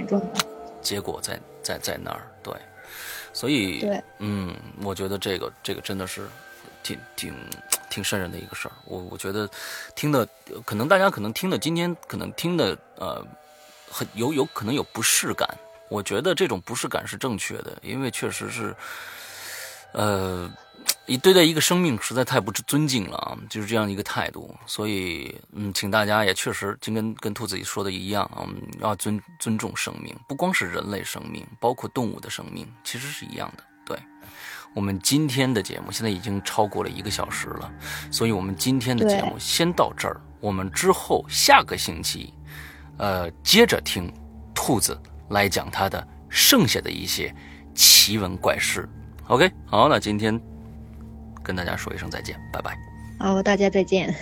[0.82, 2.28] 结果在在在那儿。
[2.41, 2.53] 对，
[3.34, 6.28] 所以对，嗯，我觉得这个这个真的是
[6.82, 7.34] 挺挺。
[7.89, 9.49] 挺瘆人的一个事儿，我我觉得
[9.95, 10.28] 听的
[10.66, 13.26] 可能大家可能听的今天可能听的呃
[13.90, 15.48] 很有有可能有不适感，
[15.90, 18.76] 我觉得这种不适感是正确的，因为确实是
[19.94, 20.52] 呃
[21.06, 28.46] 你对待一个生命实在太不尊敬了啊，就是这样一个态度，所以嗯，请大家也确实就跟跟兔子说的一样啊，
[28.80, 33.98] 要尊尊重生命，不光是人类生命，包括动物的生命，其实是一样的，对。
[34.76, 37.72] 我们今天的节目现在已经超过了一个小时了，
[38.12, 40.22] 所以我们今天的节目先到这儿。
[40.40, 42.32] 我们之后下个星期，
[42.98, 44.12] 呃，接着听
[44.54, 47.34] 兔子来讲他的剩下的一些
[47.76, 48.88] 奇闻怪事。
[49.28, 50.39] OK，好，那今天
[51.43, 52.78] 跟大家说一声再见，拜拜。
[53.20, 54.14] 好，大家再见。